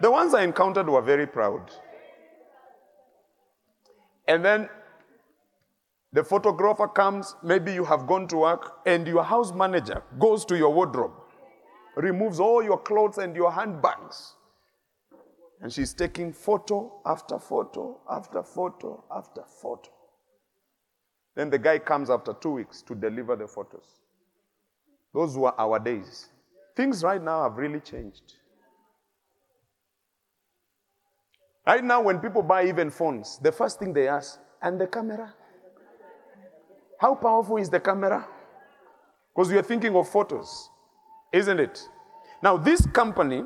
[0.01, 1.71] The ones I encountered were very proud.
[4.27, 4.69] And then
[6.15, 10.57] the photographer comes, maybe you have gone to work, and your house manager goes to
[10.57, 11.11] your wardrobe,
[11.97, 14.35] removes all your clothes and your handbags.
[15.61, 19.89] And she's taking photo after photo after photo after photo.
[21.35, 23.99] Then the guy comes after two weeks to deliver the photos.
[25.13, 26.29] Those were our days.
[26.77, 28.35] Things right now have really changed.
[31.67, 35.33] Right now, when people buy even phones, the first thing they ask, and the camera?
[36.99, 38.27] How powerful is the camera?
[39.33, 40.69] Because we are thinking of photos,
[41.33, 41.87] isn't it?
[42.41, 43.43] Now, this company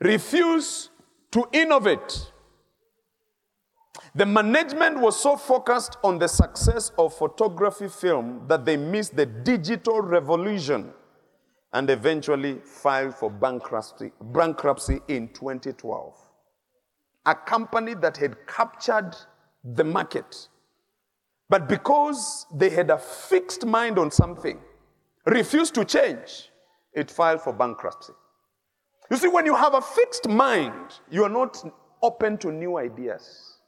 [0.00, 0.90] refused
[1.32, 2.32] to innovate.
[4.14, 9.26] The management was so focused on the success of photography film that they missed the
[9.26, 10.92] digital revolution
[11.72, 16.14] and eventually filed for bankruptcy, bankruptcy in 2012.
[17.26, 19.14] A company that had captured
[19.64, 20.48] the market,
[21.48, 24.58] but because they had a fixed mind on something,
[25.26, 26.50] refused to change,
[26.92, 28.12] it filed for bankruptcy.
[29.10, 31.62] You see, when you have a fixed mind, you are not
[32.02, 33.58] open to new ideas.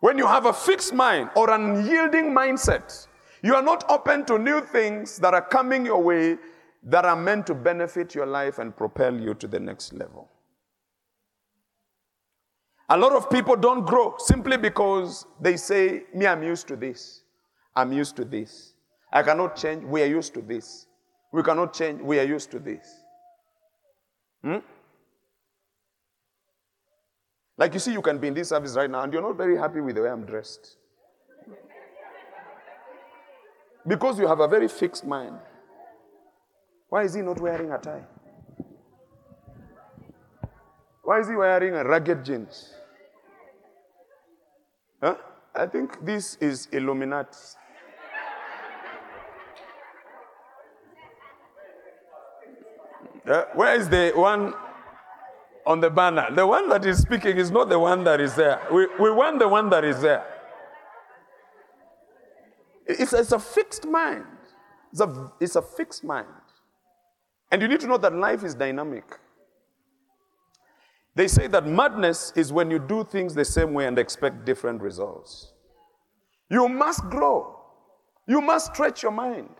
[0.00, 3.06] When you have a fixed mind or an unyielding mindset,
[3.42, 6.38] you are not open to new things that are coming your way
[6.84, 10.30] that are meant to benefit your life and propel you to the next level.
[12.88, 17.22] A lot of people don't grow simply because they say, Me, I'm used to this.
[17.74, 18.74] I'm used to this.
[19.12, 19.84] I cannot change.
[19.84, 20.86] We are used to this.
[21.32, 22.00] We cannot change.
[22.02, 22.86] We are used to this.
[24.42, 24.58] Hmm?
[27.56, 29.56] Like you see, you can be in this service right now and you're not very
[29.56, 30.76] happy with the way I'm dressed.
[33.86, 35.36] Because you have a very fixed mind.
[36.88, 38.02] Why is he not wearing a tie?
[41.04, 42.74] Why is he wearing a ragged jeans?
[45.02, 45.16] Huh?
[45.54, 47.38] I think this is Illuminati.
[53.26, 54.52] Uh, where is the one
[55.66, 56.28] on the banner.
[56.34, 58.60] The one that is speaking is not the one that is there.
[58.72, 60.24] We, we want the one that is there.
[62.86, 64.26] It's, it's a fixed mind.
[64.92, 66.26] It's a, it's a fixed mind.
[67.50, 69.04] And you need to know that life is dynamic.
[71.14, 74.82] They say that madness is when you do things the same way and expect different
[74.82, 75.52] results.
[76.50, 77.56] You must grow.
[78.26, 79.50] You must stretch your mind.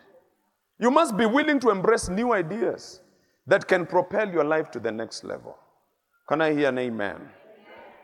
[0.80, 3.00] You must be willing to embrace new ideas
[3.46, 5.56] that can propel your life to the next level.
[6.28, 7.28] Can I hear an amen?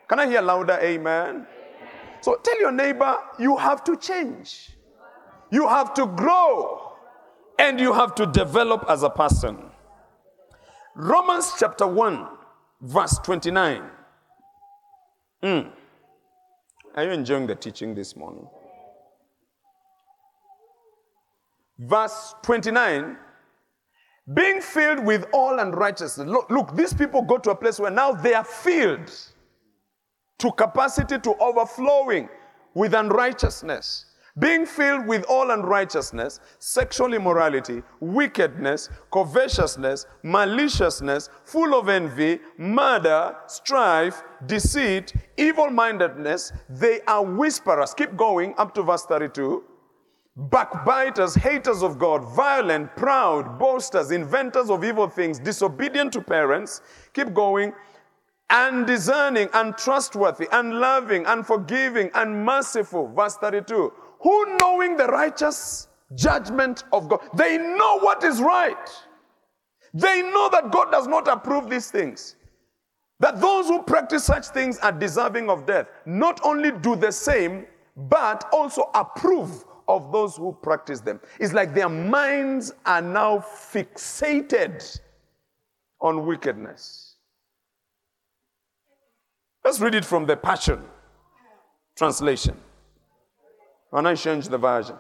[0.09, 1.47] Can I hear louder amen?
[2.21, 4.71] So tell your neighbor, you have to change.
[5.51, 6.93] You have to grow.
[7.59, 9.59] And you have to develop as a person.
[10.95, 12.27] Romans chapter 1,
[12.81, 13.83] verse 29.
[15.43, 15.73] Mm.
[16.95, 18.47] Are you enjoying the teaching this morning?
[21.79, 23.17] Verse 29
[24.35, 26.29] being filled with all unrighteousness.
[26.29, 29.11] Look, look, these people go to a place where now they are filled
[30.39, 32.29] to capacity to overflowing
[32.75, 34.07] with unrighteousness.
[34.41, 44.23] Being filled with all unrighteousness, sexual immorality, wickedness, covetousness, maliciousness, full of envy, murder, strife,
[44.47, 47.95] deceit, evil mindedness, they are whisperers.
[47.95, 49.65] Keep going up to verse 32
[50.37, 56.81] backbiters, haters of God, violent, proud, boasters, inventors of evil things, disobedient to parents,
[57.13, 57.73] keep going,
[58.49, 63.09] undiscerning, untrustworthy, unloving, unforgiving, unmerciful.
[63.09, 63.93] Verse 32.
[64.23, 68.89] Who knowing the righteous judgment of God, they know what is right.
[69.95, 72.37] They know that God does not approve these things.
[73.19, 75.87] That those who practice such things are deserving of death.
[76.07, 77.67] Not only do the same,
[77.97, 81.21] but also approve of those who practice them.
[81.39, 84.99] It's like their minds are now fixated
[86.01, 87.17] on wickedness.
[89.65, 90.83] Let's read it from the Passion
[91.97, 92.57] translation.
[93.91, 94.97] When I change the version.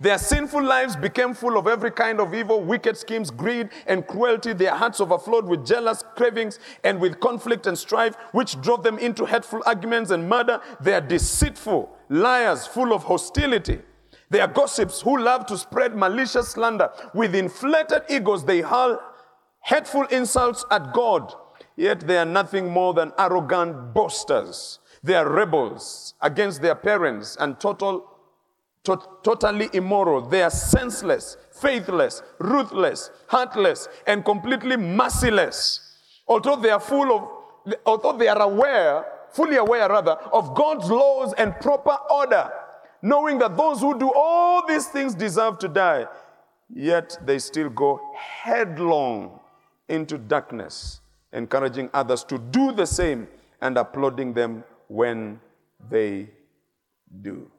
[0.00, 4.52] Their sinful lives became full of every kind of evil, wicked schemes, greed, and cruelty.
[4.52, 9.24] Their hearts overflowed with jealous cravings and with conflict and strife, which drove them into
[9.24, 10.60] hateful arguments and murder.
[10.80, 13.80] They are deceitful, liars, full of hostility.
[14.28, 16.90] They are gossips who love to spread malicious slander.
[17.14, 19.00] With inflated egos, they hurl
[19.62, 21.32] hateful insults at God.
[21.76, 24.80] Yet they are nothing more than arrogant boasters.
[25.06, 28.10] They are rebels against their parents and total
[28.82, 30.20] to- totally immoral.
[30.20, 35.80] They are senseless, faithless, ruthless, heartless, and completely merciless.
[36.26, 41.32] Although they are full of, although they are aware, fully aware rather, of God's laws
[41.34, 42.50] and proper order,
[43.00, 46.06] knowing that those who do all these things deserve to die,
[46.68, 49.38] yet they still go headlong
[49.88, 51.00] into darkness,
[51.32, 53.28] encouraging others to do the same
[53.60, 55.40] and applauding them when
[55.90, 56.28] they
[57.22, 57.50] do.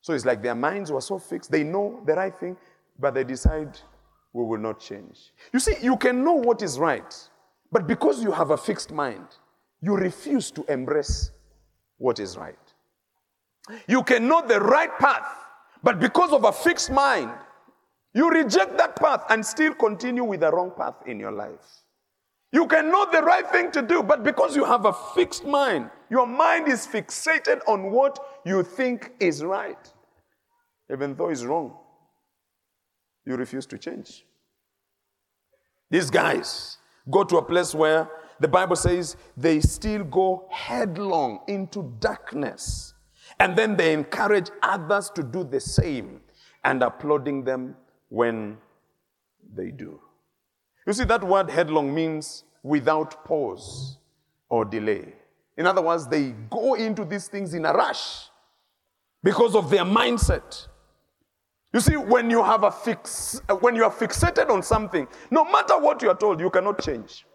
[0.00, 1.50] So it's like their minds were so fixed.
[1.50, 2.56] They know the right thing,
[2.98, 3.78] but they decide
[4.32, 5.32] we will not change.
[5.52, 7.14] You see, you can know what is right,
[7.72, 9.26] but because you have a fixed mind,
[9.80, 11.30] you refuse to embrace
[11.98, 12.56] what is right.
[13.86, 15.28] You can know the right path,
[15.82, 17.30] but because of a fixed mind,
[18.14, 21.84] You reject that path and still continue with the wrong path in your life.
[22.52, 25.90] You can know the right thing to do, but because you have a fixed mind,
[26.10, 29.92] your mind is fixated on what you think is right,
[30.92, 31.76] even though it's wrong.
[33.24, 34.24] You refuse to change.
[35.90, 36.78] These guys
[37.10, 38.08] go to a place where
[38.40, 42.94] the Bible says they still go headlong into darkness.
[43.40, 46.20] And then they encourage others to do the same
[46.64, 47.76] and applauding them
[48.08, 48.58] when
[49.54, 50.00] they do.
[50.86, 53.98] You see, that word headlong means without pause
[54.48, 55.14] or delay.
[55.58, 58.28] In other words, they go into these things in a rush
[59.24, 60.68] because of their mindset.
[61.74, 65.76] You see, when you have a fix, when you are fixated on something, no matter
[65.76, 67.26] what you are told, you cannot change.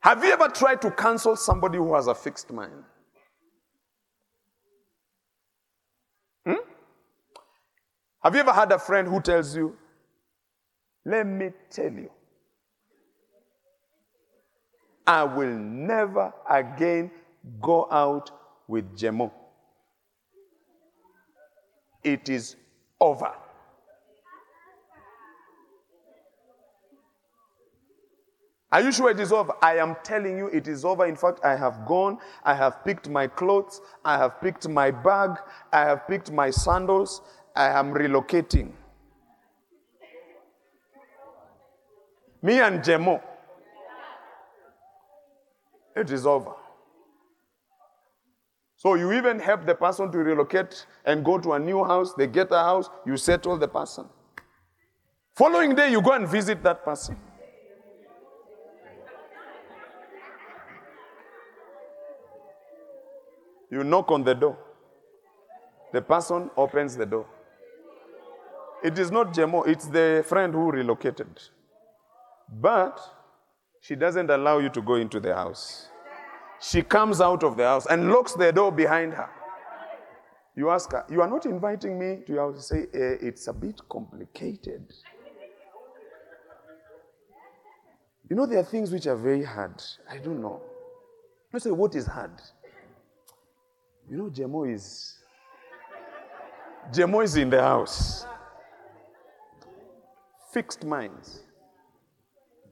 [0.00, 2.82] Have you ever tried to counsel somebody who has a fixed mind?
[6.46, 6.54] Hmm?
[8.22, 9.76] Have you ever had a friend who tells you,
[11.04, 12.10] let me tell you,
[15.06, 17.10] I will never again
[17.60, 18.30] go out
[18.66, 19.30] with Jemo.
[22.02, 22.56] It is
[23.00, 23.32] over.
[28.72, 29.52] Are you sure it is over?
[29.62, 31.06] I am telling you it is over.
[31.06, 35.38] In fact, I have gone, I have picked my clothes, I have picked my bag,
[35.72, 37.22] I have picked my sandals,
[37.54, 38.72] I am relocating.
[42.42, 43.22] Me and Jemo.
[45.96, 46.52] It is over.
[48.76, 52.12] So you even help the person to relocate and go to a new house.
[52.14, 54.06] They get a house, you settle the person.
[55.34, 57.16] Following day, you go and visit that person.
[63.70, 64.56] You knock on the door.
[65.92, 67.26] The person opens the door.
[68.84, 71.40] It is not Jemo, it's the friend who relocated.
[72.48, 73.00] But
[73.84, 75.88] she doesn't allow you to go into the house.
[76.58, 79.28] She comes out of the house and locks the door behind her.
[80.56, 82.68] You ask her, You are not inviting me to your house.
[82.68, 84.90] Say, eh, It's a bit complicated.
[88.30, 89.82] You know, there are things which are very hard.
[90.10, 90.62] I don't know.
[91.52, 92.40] I say, What is hard?
[94.08, 95.18] You know, Jemo is.
[96.90, 98.24] Jemo is in the house.
[100.54, 101.42] Fixed minds.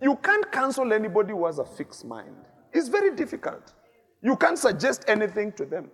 [0.03, 2.34] You can't cancel anybody who has a fixed mind.
[2.72, 3.72] It's very difficult.
[4.20, 5.90] You can't suggest anything to them.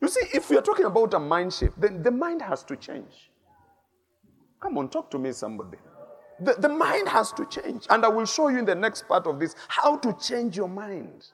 [0.00, 3.30] You see, if you're talking about a mind shift, then the mind has to change.
[4.60, 5.78] Come on, talk to me, somebody.
[6.40, 7.86] The, the mind has to change.
[7.90, 10.68] And I will show you in the next part of this how to change your
[10.68, 11.26] mind.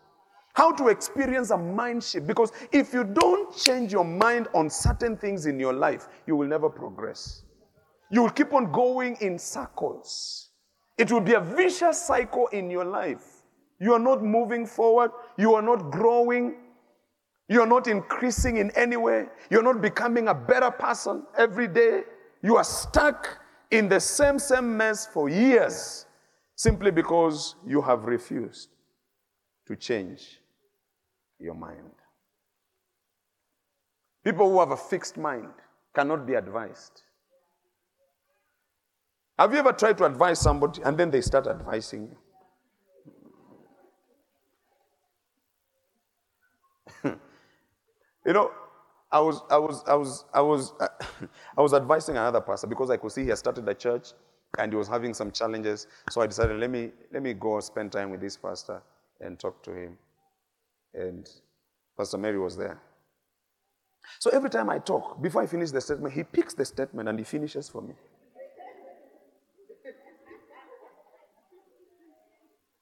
[0.55, 2.27] How to experience a mind shift.
[2.27, 6.49] Because if you don't change your mind on certain things in your life, you will
[6.49, 7.43] never progress.
[8.11, 10.49] You will keep on going in circles.
[10.97, 13.43] It will be a vicious cycle in your life.
[13.81, 15.11] You are not moving forward.
[15.37, 16.57] You are not growing.
[17.49, 19.27] You are not increasing in any way.
[19.51, 22.03] You're not becoming a better person every day.
[22.43, 23.39] You are stuck
[23.71, 26.07] in the same, same mess for years
[26.55, 28.69] simply because you have refused
[29.67, 30.41] to change
[31.39, 31.91] your mind.
[34.25, 35.53] People who have a fixed mind
[35.95, 37.03] cannot be advised.
[39.39, 42.17] Have you ever tried to advise somebody and then they start advising
[47.05, 47.19] you?
[48.27, 48.53] you know,
[49.11, 50.73] I was, I was, I was, I was,
[51.59, 54.11] I was advising another pastor because I could see he had started a church
[54.59, 55.89] and he was having some challenges.
[56.11, 58.83] So I decided, let me, let me go spend time with this pastor
[59.21, 59.99] and talk to him.
[60.95, 61.29] And
[61.97, 62.81] Pastor Mary was there.
[64.21, 67.19] So every time I talk, before I finish the statement, he picks the statement and
[67.19, 67.95] he finishes for me.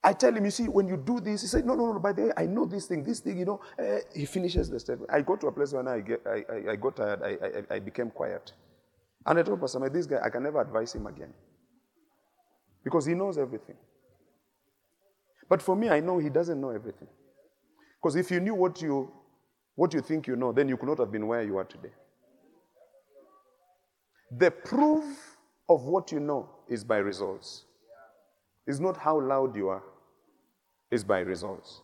[0.05, 2.13] I tell him, you see, when you do this, he said, no, no, no, by
[2.13, 3.61] the way, I know this thing, this thing, you know.
[3.79, 5.11] Uh, he finishes the statement.
[5.13, 7.77] I got to a place where I, get, I, I, I got tired, I, I,
[7.77, 8.53] I became quiet.
[9.25, 11.33] And I told Pastor this guy, I can never advise him again.
[12.83, 13.77] Because he knows everything.
[15.49, 17.09] But for me, I know he doesn't know everything.
[18.01, 19.13] Because if you knew what you,
[19.77, 21.93] what you think you know, then you could not have been where you are today.
[24.37, 25.05] The proof
[25.69, 27.67] of what you know is by results.
[28.67, 29.83] It's not how loud you are,
[30.93, 31.83] it's by results.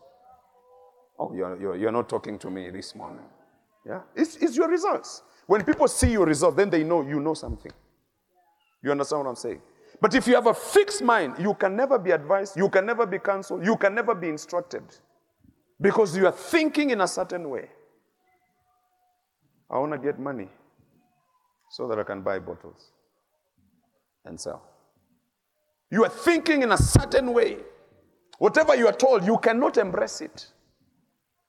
[1.19, 3.25] Oh, you're, you're, you're not talking to me this morning.
[3.87, 4.03] Yeah?
[4.17, 5.25] It's, it's your results.
[5.47, 7.73] When people see your results, then they know you know something.
[8.83, 9.63] You understand what I'm saying?
[10.01, 13.07] But if you have a fixed mind, you can never be advised, you can never
[13.07, 14.85] be counseled, you can never be instructed.
[15.81, 17.71] Because you are thinking in a certain way.
[19.71, 20.49] I want to get money
[21.71, 22.93] so that I can buy bottles.
[24.27, 24.63] and sell.
[25.91, 27.59] You are thinking in a certain way.
[28.39, 30.47] Whatever you are told, you cannot embrace it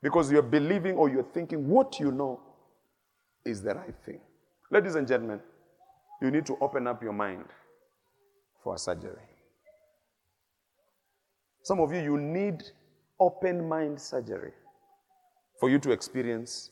[0.02, 2.40] because you're believing or you're thinking what you know
[3.46, 4.20] is the right thing.
[4.72, 5.40] Ladies and gentlemen,
[6.22, 7.46] you need to open up your mind
[8.64, 9.30] for surgery.
[11.64, 12.64] Some of you, you need
[13.20, 14.54] open mind surgery
[15.60, 16.72] for you to experience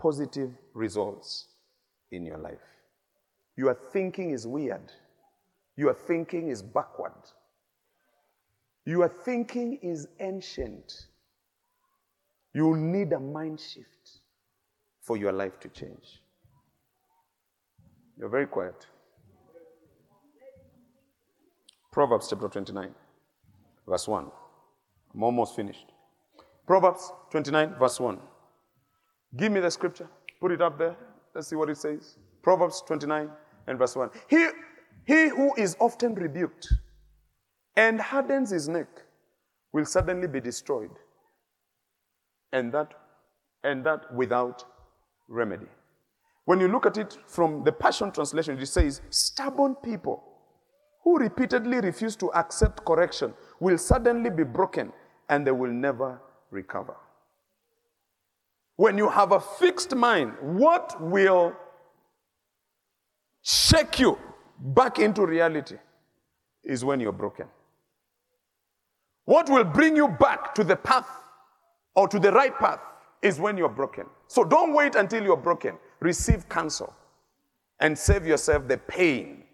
[0.00, 1.48] positive results
[2.12, 2.58] in your life.
[3.56, 4.92] Your thinking is weird.
[5.76, 7.12] Your thinking is backward.
[8.88, 11.08] Your thinking is ancient.
[12.54, 14.22] You need a mind shift
[15.02, 16.22] for your life to change.
[18.16, 18.86] You're very quiet.
[21.92, 22.94] Proverbs chapter 29,
[23.86, 24.30] verse 1.
[25.14, 25.92] I'm almost finished.
[26.66, 28.18] Proverbs 29, verse 1.
[29.36, 30.08] Give me the scripture.
[30.40, 30.96] Put it up there.
[31.34, 32.16] Let's see what it says.
[32.40, 33.28] Proverbs 29
[33.66, 34.08] and verse 1.
[34.30, 34.48] He,
[35.04, 36.72] he who is often rebuked
[37.78, 38.88] and hardens his neck
[39.72, 40.90] will suddenly be destroyed.
[42.52, 42.92] And that,
[43.62, 44.64] and that without
[45.28, 45.68] remedy.
[46.44, 50.24] When you look at it from the Passion Translation, it says, stubborn people
[51.04, 54.92] who repeatedly refuse to accept correction will suddenly be broken
[55.28, 56.20] and they will never
[56.50, 56.96] recover.
[58.74, 61.54] When you have a fixed mind, what will
[63.42, 64.18] shake you
[64.58, 65.76] back into reality
[66.64, 67.46] is when you're broken.
[69.28, 71.06] What will bring you back to the path
[71.94, 72.80] or to the right path
[73.20, 74.06] is when you're broken.
[74.26, 75.76] So don't wait until you're broken.
[76.00, 76.94] Receive counsel
[77.78, 79.44] and save yourself the pain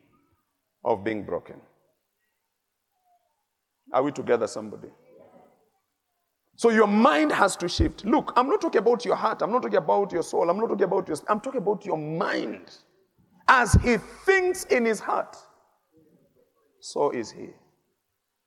[0.84, 1.56] of being broken.
[3.92, 4.90] Are we together, somebody?
[6.54, 8.04] So your mind has to shift.
[8.04, 9.42] Look, I'm not talking about your heart.
[9.42, 10.50] I'm not talking about your soul.
[10.50, 11.16] I'm not talking about your.
[11.26, 12.78] I'm talking about your mind.
[13.48, 15.36] As he thinks in his heart,
[16.78, 17.48] so is he.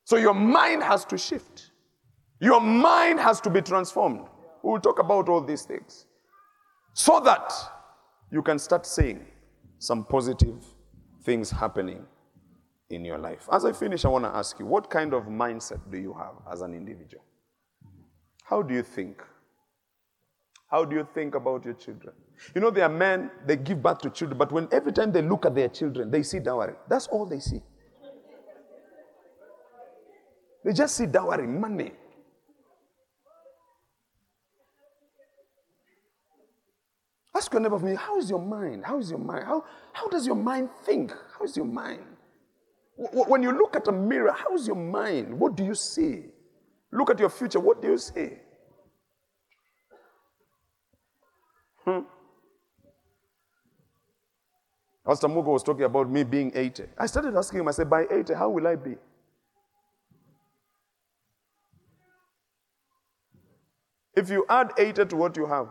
[0.08, 1.72] So your mind has to shift.
[2.40, 4.22] Your mind has to be transformed.
[4.64, 6.06] We will talk about all these things.
[6.94, 7.52] So that
[8.32, 9.26] you can start seeing
[9.80, 10.64] some positive
[11.24, 12.06] things happening
[12.90, 13.50] in your life.
[13.52, 16.36] As I finish, I want to ask you what kind of mindset do you have
[16.50, 17.26] as an individual?
[18.46, 19.22] How do you think?
[20.72, 22.14] How do you think about your children?
[22.56, 25.22] You know, there are men, they give birth to children, but when every time they
[25.22, 26.76] look at their children, they see dowry.
[26.88, 27.62] That's all they see.
[30.68, 31.94] They just see dowry, money.
[37.34, 38.84] Ask your neighbor for me, how is your mind?
[38.84, 39.46] How is your mind?
[39.46, 39.64] How,
[39.94, 41.14] how does your mind think?
[41.40, 42.04] How is your mind?
[42.98, 45.40] When you look at a mirror, how is your mind?
[45.40, 46.26] What do you see?
[46.92, 48.32] Look at your future, what do you see?
[51.86, 52.00] Hmm?
[55.06, 56.84] Pastor Mugo was talking about me being 80.
[56.98, 58.98] I started asking him, I said, by 80, how will I be?
[64.18, 65.68] If you add 80 to what you have,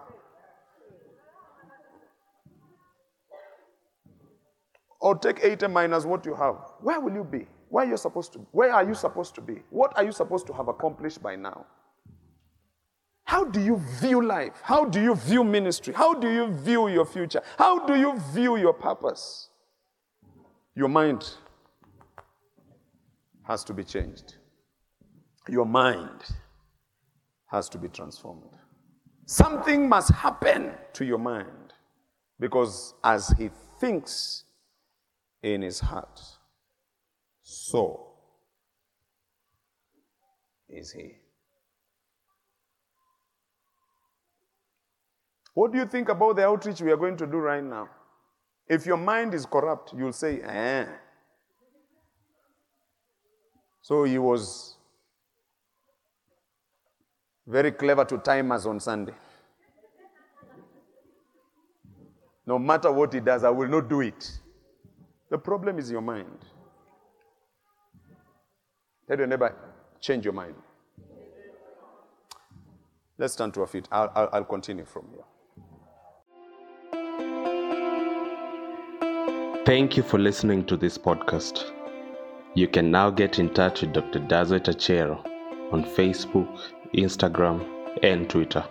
[5.00, 7.48] or take 80 minus what you have, where will you be?
[7.68, 8.38] Where are you supposed to?
[8.38, 8.44] Be?
[8.52, 9.62] Where are you supposed to be?
[9.70, 11.66] What are you supposed to have accomplished by now?
[13.24, 14.60] How do you view life?
[14.62, 15.92] How do you view ministry?
[15.92, 17.42] How do you view your future?
[17.58, 19.48] How do you view your purpose?
[20.76, 21.28] Your mind
[23.42, 24.36] has to be changed.
[25.48, 26.22] Your mind
[27.46, 28.56] has to be transformed.
[29.26, 31.72] Something must happen to your mind
[32.38, 34.44] because as he thinks
[35.42, 36.20] in his heart,
[37.42, 38.06] so
[40.68, 41.12] is he.
[45.54, 47.88] What do you think about the outreach we are going to do right now?
[48.68, 50.86] If your mind is corrupt, you'll say, eh.
[53.80, 54.75] So he was
[57.46, 59.14] very clever to time us on Sunday.
[62.46, 64.38] No matter what he does, I will not do it.
[65.30, 66.44] The problem is your mind.
[69.08, 69.54] Tell your neighbor,
[70.00, 70.54] change your mind.
[73.18, 73.88] Let's turn to our feet.
[73.90, 75.24] I'll, I'll, I'll continue from here.
[79.64, 81.72] Thank you for listening to this podcast.
[82.54, 84.20] You can now get in touch with Dr.
[84.20, 85.24] Dodzweit Achero
[85.72, 87.64] on Facebook, Instagram,
[88.02, 88.64] and Twitter.